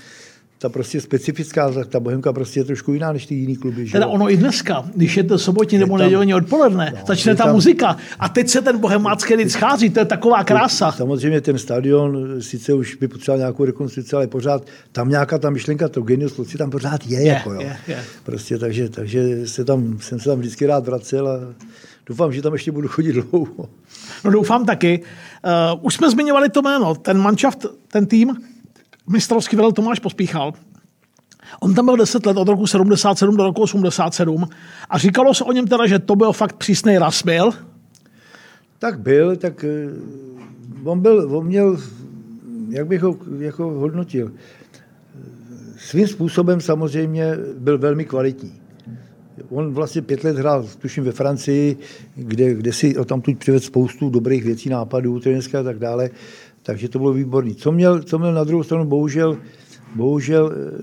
[0.60, 3.86] ta prostě specifická, ta Bohemka prostě je trošku jiná než ty jiný kluby.
[3.86, 3.92] Že?
[3.92, 7.54] Teda ono i dneska, když je to sobotní nebo nedělní odpoledne, no, začne ta tam,
[7.54, 10.92] muzika a teď se ten bohemácký lid schází, to je taková krása.
[10.92, 15.88] Samozřejmě ten stadion sice už by potřeboval nějakou rekonstrukci, ale pořád tam nějaká ta myšlenka,
[15.88, 17.20] to genius loci tam pořád je.
[17.20, 17.60] je, jako, jo.
[17.60, 18.04] je, je.
[18.24, 21.40] Prostě, takže, takže se tam, jsem se tam vždycky rád vracel a
[22.06, 23.68] doufám, že tam ještě budu chodit dlouho.
[24.24, 25.00] No doufám taky.
[25.74, 28.36] Uh, už jsme zmiňovali to jméno, ten manšaft, ten tým,
[29.10, 30.52] mistrovský velel Tomáš Pospíchal.
[31.60, 34.48] On tam byl 10 let od roku 77 do roku 87
[34.90, 37.50] a říkalo se o něm teda, že to byl fakt přísný ras byl.
[38.78, 39.88] Tak byl, tak eh,
[40.84, 41.78] on, byl, on měl,
[42.68, 44.32] jak bych ho jako hodnotil,
[45.78, 48.52] svým způsobem samozřejmě byl velmi kvalitní.
[49.48, 51.76] On vlastně pět let hrál, tuším, ve Francii,
[52.14, 56.10] kde, kde si o tam přivedl spoustu dobrých věcí, nápadů, trenerské a tak dále.
[56.62, 57.54] Takže to bylo výborný.
[57.54, 59.38] Co měl, co měl na druhou stranu, bohužel,
[59.94, 60.82] bohužel eh,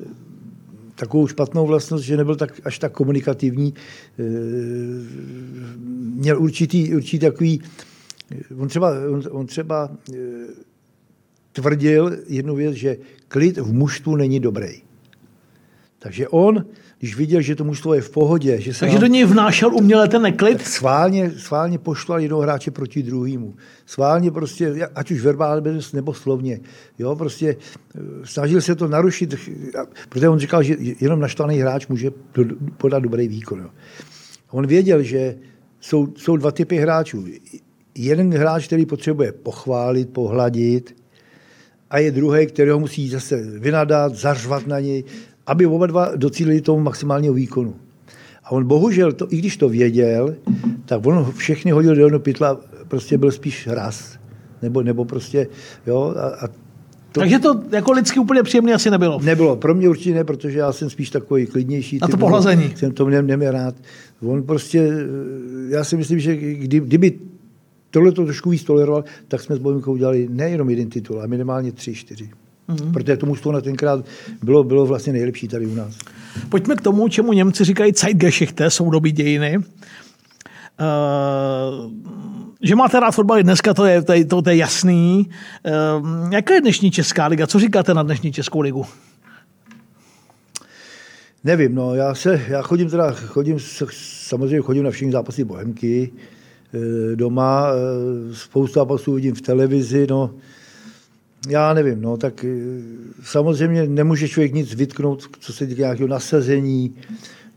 [0.95, 3.73] takovou špatnou vlastnost, že nebyl tak, až tak komunikativní.
[4.19, 4.23] Eh,
[5.99, 7.61] měl určitý, určitý takový,
[8.31, 9.91] eh, on třeba, on, on třeba
[11.53, 12.97] tvrdil jednu věc, že
[13.27, 14.81] klid v mužstvu není dobrý.
[15.99, 16.65] Takže on
[16.99, 18.61] když viděl, že to mužstvo je v pohodě.
[18.61, 20.61] Že se Takže nám, do něj vnášel uměle ten neklid?
[20.61, 23.55] Schválně, schválně pošlal jednoho hráče proti druhému.
[23.85, 26.59] Schválně prostě, ať už verbálně nebo slovně.
[26.99, 27.55] Jo, prostě
[27.95, 29.35] eh, snažil se to narušit,
[30.09, 32.11] protože on říkal, že jenom naštvaný hráč může
[32.77, 33.59] podat dobrý výkon.
[33.59, 33.69] Jo.
[34.51, 35.35] On věděl, že
[35.79, 37.25] jsou, jsou dva typy hráčů.
[37.95, 40.95] Jeden hráč, který potřebuje pochválit, pohladit,
[41.89, 45.03] a je druhý, který ho musí zase vynadat, zařvat na něj,
[45.47, 47.75] aby oba dva docílili tomu maximálního výkonu.
[48.43, 50.35] A on bohužel, to, i když to věděl,
[50.85, 54.17] tak on všechny hodil do jednoho pytla, prostě byl spíš raz.
[54.61, 55.47] Nebo, nebo prostě,
[55.87, 56.47] jo, a, a
[57.11, 59.19] to, Takže to jako lidsky úplně příjemné asi nebylo.
[59.23, 59.55] Nebylo.
[59.55, 62.01] Pro mě určitě ne, protože já jsem spíš takový klidnější.
[62.01, 62.73] A to pohlazení.
[62.75, 63.75] Jsem to neměl, neměl rád.
[64.21, 64.91] On prostě,
[65.69, 67.19] já si myslím, že kdy, kdyby
[67.91, 71.71] tohle to trošku víc toleroval, tak jsme s Bojmkou udělali nejenom jeden titul, ale minimálně
[71.71, 72.29] tři, čtyři.
[72.69, 72.91] Mm-hmm.
[72.91, 74.05] Protože to mužstvo na tenkrát
[74.43, 75.97] bylo, bylo vlastně nejlepší tady u nás.
[76.49, 79.57] Pojďme k tomu, čemu Němci říkají Zeitgeschichte, soudobí dějiny.
[79.57, 79.63] Uh,
[82.61, 85.29] že máte rád fotbal dneska, to je, to je, to je jasný.
[85.99, 87.47] Um, jaká je dnešní Česká liga?
[87.47, 88.85] Co říkáte na dnešní Českou ligu?
[91.43, 93.57] Nevím, no, já se, já chodím teda, chodím,
[93.91, 96.11] samozřejmě chodím na všechny zápasy Bohemky,
[96.73, 97.67] eh, doma,
[98.33, 100.31] spoustu zápasů vidím v televizi, no,
[101.49, 102.81] já nevím, no, tak eh,
[103.23, 106.95] samozřejmě nemůže člověk nic vytknout, co se týká nějakého nasazení,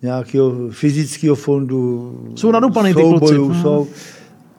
[0.03, 2.33] nějakého fyzického fondu.
[2.35, 3.39] Jsou nadupaný ty kluci.
[3.39, 3.62] Mhm.
[3.62, 3.89] Jsou,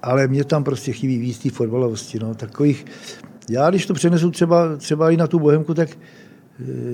[0.01, 2.85] ale mě tam prostě chybí víc té fotbalovosti, no, takových,
[3.49, 5.97] já když to přenesu třeba, třeba i na tu Bohemku, tak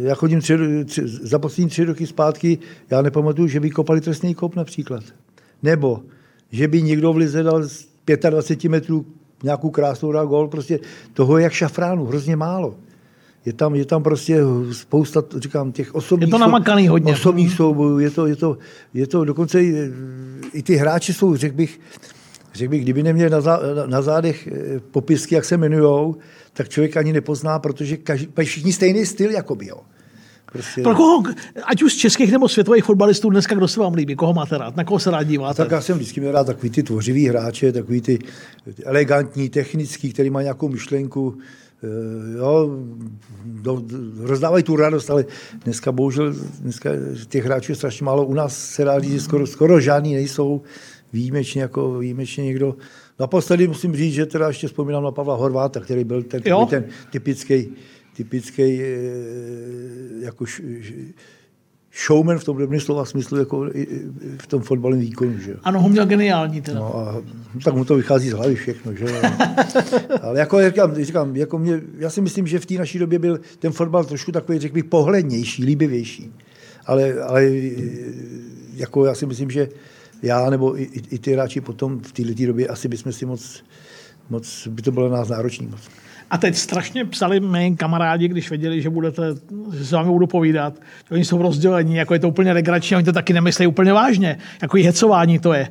[0.01, 2.57] já chodím tři, tři, za poslední tři roky zpátky,
[2.89, 5.03] já nepamatuju, že by kopali trestný kop například.
[5.63, 6.03] Nebo,
[6.51, 7.88] že by někdo v lize dal z
[8.30, 9.05] 25 metrů
[9.43, 10.79] nějakou krásnou dal gol, prostě
[11.13, 12.75] toho je jak šafránu, hrozně málo.
[13.45, 14.39] Je tam, je tam prostě
[14.71, 17.13] spousta, říkám, těch osobních, je to namakaný hodně.
[17.13, 18.57] osobních soubojů, je to, je to,
[18.93, 19.91] je to dokonce i,
[20.53, 21.79] i ty hráči jsou, řekl bych,
[22.53, 26.15] řekl bych, kdyby neměli na, zá, na zádech eh, popisky, jak se jmenujou,
[26.53, 29.77] tak člověk ani nepozná, protože každý, všichni stejný styl, jakoby, jo.
[30.52, 30.82] Prostě...
[30.82, 31.24] Pro koho,
[31.64, 34.76] ať už z českých nebo světových fotbalistů dneska, kdo se vám líbí, koho máte rád,
[34.76, 35.64] na koho se rád díváte?
[35.64, 38.20] Tak já jsem vždycky měl rád takový ty tvořivý hráče, takový ty
[38.84, 41.38] elegantní, technický, který má nějakou myšlenku,
[41.84, 42.80] eh, jo,
[43.45, 43.84] do,
[44.20, 45.26] rozdávají tu radost, ale
[45.64, 46.89] dneska bohužel dneska
[47.30, 48.26] těch hráčů je strašně málo.
[48.26, 50.62] U nás se dá říct, že skoro, skoro žádný nejsou
[51.14, 52.76] výjimečně, jako výjimečně někdo.
[53.20, 57.70] Naposledy musím říct, že teda ještě vzpomínám na Pavla Horváta, který byl ten, ten typický,
[58.18, 58.86] typický eh,
[60.20, 60.45] jako
[62.05, 63.70] showman v tom dobrém slova smyslu, jako
[64.38, 65.38] v tom fotbalovém výkonu.
[65.38, 65.55] Že?
[65.63, 66.80] Ano, ho měl geniální teda.
[66.80, 67.22] No a
[67.63, 68.93] tak mu to vychází z hlavy všechno.
[68.93, 69.05] Že?
[70.22, 73.39] Ale jako říkám, říkám jako mě, já si myslím, že v té naší době byl
[73.59, 76.34] ten fotbal trošku takový, řekl bych, pohlednější, líbivější.
[76.86, 77.45] Ale, ale
[78.74, 79.70] jako já si myslím, že
[80.22, 83.63] já nebo i, i, i ty hráči potom v této době asi bychom si moc,
[84.30, 85.82] moc, by to bylo nás náročný moc.
[86.30, 89.21] A teď strašně psali mé kamarádi, když věděli, že budete,
[89.78, 90.73] že s vámi budu povídat,
[91.09, 94.38] že oni jsou rozdělení, jako je to úplně legrační, oni to taky nemyslí úplně vážně.
[94.61, 95.69] Jako hecování to je.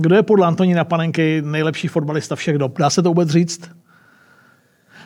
[0.00, 2.78] Kdo je podle Antonína Panenky nejlepší fotbalista všech dob?
[2.78, 3.70] Dá se to vůbec říct?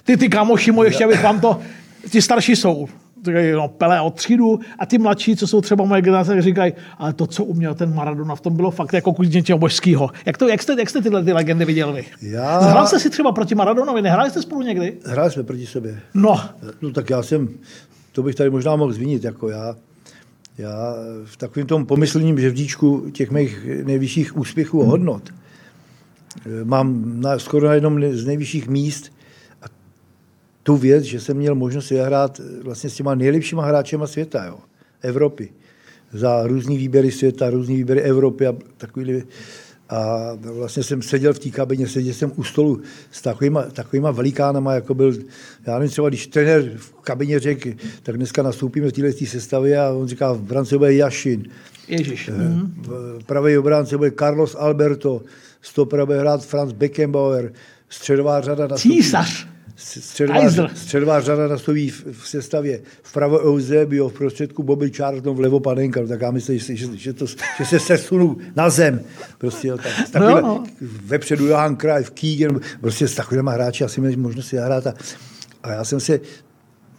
[0.05, 1.61] Ty, ty kamoši moji, ještě abych vám to,
[2.11, 2.89] ti starší jsou
[3.55, 7.27] no, Pele od třídu a ty mladší, co jsou třeba moje generace, říkají, ale to,
[7.27, 10.11] co uměl ten Maradona, v tom bylo fakt jako kus něčeho božského.
[10.27, 12.05] Jak, to, jak, jste, jak jste tyhle ty legendy viděl vy?
[12.22, 12.59] Já...
[12.59, 14.99] Hrál jste si třeba proti Maradonovi, nehráli jste spolu někdy?
[15.05, 16.01] Hráli jsme proti sobě.
[16.14, 16.41] No.
[16.83, 17.49] No tak já jsem,
[18.12, 19.77] to bych tady možná mohl zvinit, jako já,
[20.59, 20.95] já
[21.25, 25.22] v takovém tom pomyslním žebříčku těch mých nejvyšších úspěchů a hodnot
[26.64, 29.12] mám na, skoro na jednom z nejvyšších míst
[30.65, 34.59] tu věc, že jsem měl možnost hrát vlastně s těma nejlepšíma hráčema světa, jo,
[35.03, 35.49] Evropy.
[36.12, 39.23] Za různý výběry světa, různý výběry Evropy a takový
[39.89, 44.75] a vlastně jsem seděl v té kabině, seděl jsem u stolu s takovýma, takovýma velikánama,
[44.75, 45.15] jako byl,
[45.67, 47.71] já nevím, třeba když trenér v kabině řekl,
[48.03, 51.45] tak dneska nastoupíme v této sestavě a on říká, v brance bude Jašin.
[51.89, 52.31] Ježiš.
[53.19, 55.23] V pravé obránce bude Carlos Alberto,
[55.62, 57.53] stopera bude hrát Franz Beckenbauer,
[57.89, 64.62] středová řada na Císař středová, středová řada nastojí v, v sestavě vpravo Eusebio, v prostředku
[64.62, 67.27] Bobby Charlton, vlevo Panenka, no tak já myslím, že, že, že, to,
[67.59, 69.01] že se sesunu na zem.
[69.39, 69.79] Prostě, jo,
[70.12, 70.64] tak, no, no.
[71.05, 74.87] Vepředu Johan Krajf, Keegan, prostě s takovými hráči asi měli možnost si hrát.
[74.87, 74.95] A,
[75.62, 76.20] a já jsem se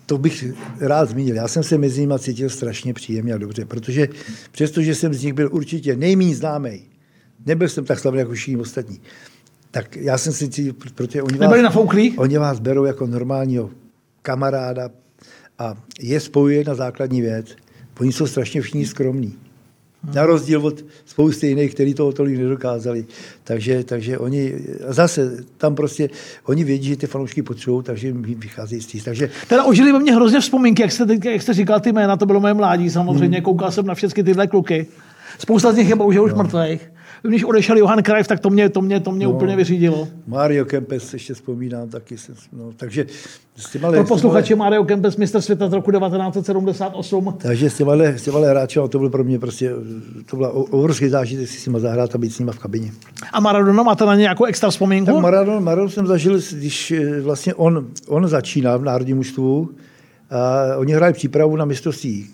[0.06, 0.46] to bych
[0.80, 1.36] rád zmínil.
[1.36, 4.08] Já jsem se mezi nimi cítil strašně příjemně a dobře, protože
[4.52, 6.82] přestože jsem z nich byl určitě nejméně známý,
[7.46, 9.02] nebyl jsem tak slavný jako všichni ostatní,
[9.76, 12.18] tak já jsem si, protože oni vás, nafouklí?
[12.18, 13.70] oni vás berou jako normálního
[14.22, 14.90] kamaráda
[15.60, 17.56] a je spojuje na základní věc.
[18.00, 19.36] Oni jsou strašně všichni skromní.
[20.14, 23.06] Na rozdíl od spousty jiných, kteří toho tolik nedokázali.
[23.44, 24.54] Takže, takže oni
[24.88, 26.10] zase tam prostě,
[26.46, 29.30] oni vědí, že ty fanoušky potřebují, takže jim vychází z Takže...
[29.48, 32.40] Teda ožili ve mně hrozně vzpomínky, jak jste, jak jste říkal ty jména, to bylo
[32.40, 33.46] moje mládí samozřejmě, hmm.
[33.46, 34.88] koukal jsem na všechny tyhle kluky.
[35.38, 36.34] Spousta z nich je bohužel no.
[36.34, 36.96] už mrtvých
[37.28, 40.08] když odešel Johan Krajf, tak to mě, to mě, to mě no, úplně vyřídilo.
[40.28, 42.16] Mario Kempes ještě vzpomínám taky.
[42.54, 43.06] No, takže
[43.58, 47.38] s těma, Pro posluchače Mario Kempes, mistr světa z roku 1978.
[47.42, 49.72] Takže s těma, s těma hráči, to byl pro mě prostě,
[50.26, 52.92] to byla obrovský zážitek si s nima zahrát a být s nima v kabině.
[53.34, 55.14] A Maradona máte na nějakou extra vzpomínku?
[55.14, 59.70] Tak Maradona, Maradona jsem zažil, když eh, vlastně on, on začínal v národním mužstvu,
[60.30, 62.28] a oni hráli přípravu na mistrovství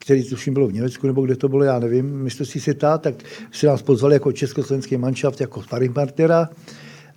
[0.00, 3.14] který tuším bylo v Německu, nebo kde to bylo, já nevím, mistrovství světa, tak
[3.52, 6.48] se nás pozvali jako československý manšaft, jako sparring partnera.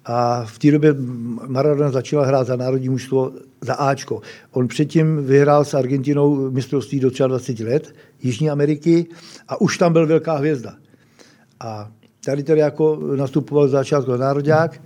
[0.06, 0.96] A v té době
[1.48, 3.32] Maradona začala hrát za národní mužstvo
[3.62, 4.22] za Ačko.
[4.52, 9.06] On předtím vyhrál s Argentinou mistrovství do 23 let Jižní Ameriky
[9.48, 10.74] a už tam byl velká hvězda.
[11.60, 11.92] A
[12.26, 14.82] tady tedy jako nastupoval začátku národák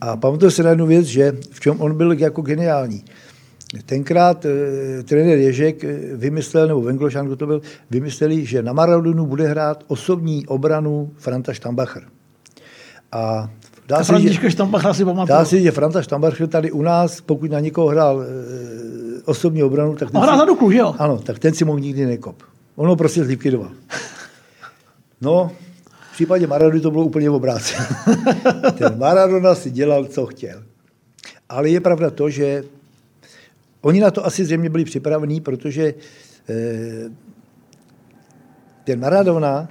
[0.00, 3.04] a pamatuju se na jednu věc, že v čem on byl jako geniální.
[3.86, 7.60] Tenkrát e, trenér Ježek vymyslel, nebo Venglošan, to byl,
[7.90, 12.02] vymysleli, že na Maradonu bude hrát osobní obranu Franta Stambacher.
[13.12, 13.50] A
[13.88, 17.60] Dá se, že, Štambach si Dá se, že Franta Štambach tady u nás, pokud na
[17.60, 18.26] někoho hrál e,
[19.24, 20.94] osobní obranu, tak ten, hrál za Duklu, jo?
[20.98, 22.42] Ano, tak ten si mohl nikdy nekop.
[22.76, 23.70] On ho prostě zlikvidoval.
[25.20, 25.50] No,
[26.10, 27.74] v případě Maradona to bylo úplně v obráce.
[28.78, 30.62] ten Maradona si dělal, co chtěl.
[31.48, 32.64] Ale je pravda to, že
[33.86, 35.94] oni na to asi zřejmě byli připravení, protože e,
[38.84, 39.68] ten Maradona,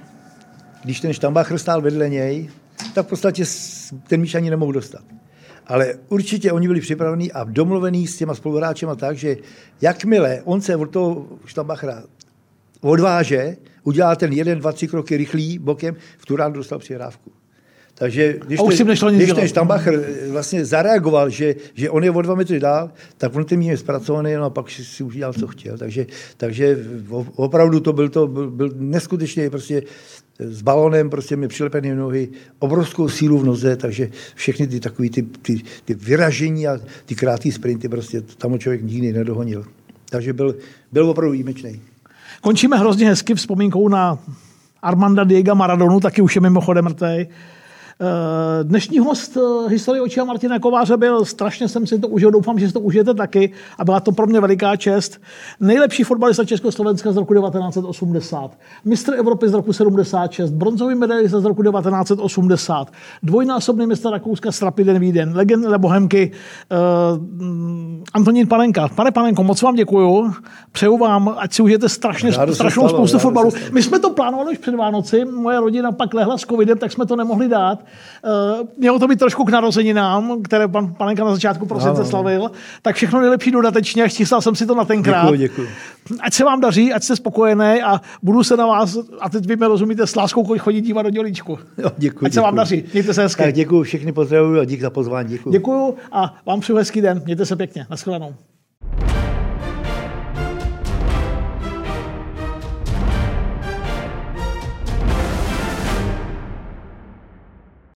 [0.84, 2.50] když ten Štambacher stál vedle něj,
[2.94, 3.44] tak v podstatě
[4.08, 5.04] ten míč ani nemohl dostat.
[5.66, 9.36] Ale určitě oni byli připravení a domluvení s těma spoluhráčema tak, že
[9.80, 12.02] jakmile on se od toho Štambachra
[12.80, 17.32] odváže, udělá ten jeden, dva, tři kroky rychlý bokem, v tu ránu dostal přihrávku.
[17.98, 18.60] Takže když,
[19.00, 23.36] ten, když ten Štambacher vlastně zareagoval, že, že on je o dva metry dál, tak
[23.36, 25.78] on ten míč zpracovaný no a pak si, si udělal, co chtěl.
[25.78, 26.78] Takže, takže
[27.36, 29.82] opravdu to byl, to byl, byl neskutečně prostě
[30.38, 32.28] s balónem, prostě mi přilepené nohy,
[32.58, 37.52] obrovskou sílu v noze, takže všechny ty takové ty, ty, ty vyražení a ty krátké
[37.52, 39.64] sprinty prostě tam člověk nikdy nedohonil.
[40.10, 40.56] Takže byl,
[40.92, 41.80] byl opravdu výjimečný.
[42.40, 44.18] Končíme hrozně hezky vzpomínkou na
[44.82, 47.26] Armanda Diego Maradonu, taky už je mimochodem mrtvý.
[48.00, 52.58] Eh, dnešní host eh, historie očí Martina Kováře byl, strašně jsem si to užil, doufám,
[52.58, 55.20] že si to užijete taky a byla to pro mě veliká čest.
[55.60, 61.62] Nejlepší fotbalista Československa z roku 1980, mistr Evropy z roku 76, bronzový medailista z roku
[61.62, 62.92] 1980,
[63.22, 66.32] dvojnásobný mistr Rakouska s Rapidem Víden, legenda Bohemky
[66.70, 67.18] uh,
[68.14, 68.88] Antonín Panenka.
[68.88, 70.32] Pane Panenko, moc vám děkuju,
[70.72, 73.50] přeju vám, ať si užijete strašně, strašnou spoustu fotbalu.
[73.72, 77.06] My jsme to plánovali už před Vánoci, moje rodina pak lehla s covidem, tak jsme
[77.06, 77.85] to nemohli dát.
[78.60, 82.50] Uh, mělo to být trošku k narozeninám, které pan Panenka na začátku prosince slavil.
[82.82, 85.22] Tak všechno nejlepší dodatečně, chtěl jsem si to na tenkrát.
[85.22, 85.68] Děkuji, děkuji.
[86.20, 89.56] Ať se vám daří, ať jste spokojený a budu se na vás, a teď vy
[89.56, 91.58] mi rozumíte, s láskou chodit dívat do dělíčku.
[91.78, 92.44] Jo, děkuji, ať se děkuji.
[92.44, 93.42] vám daří, mějte se hezky.
[93.42, 95.28] Tak děkuji, všechny pozdravuju a dík za pozvání.
[95.28, 95.50] Děkuji.
[95.50, 97.86] Děkuji a vám přeju hezký den, mějte se pěkně.
[97.90, 98.34] Naschledanou.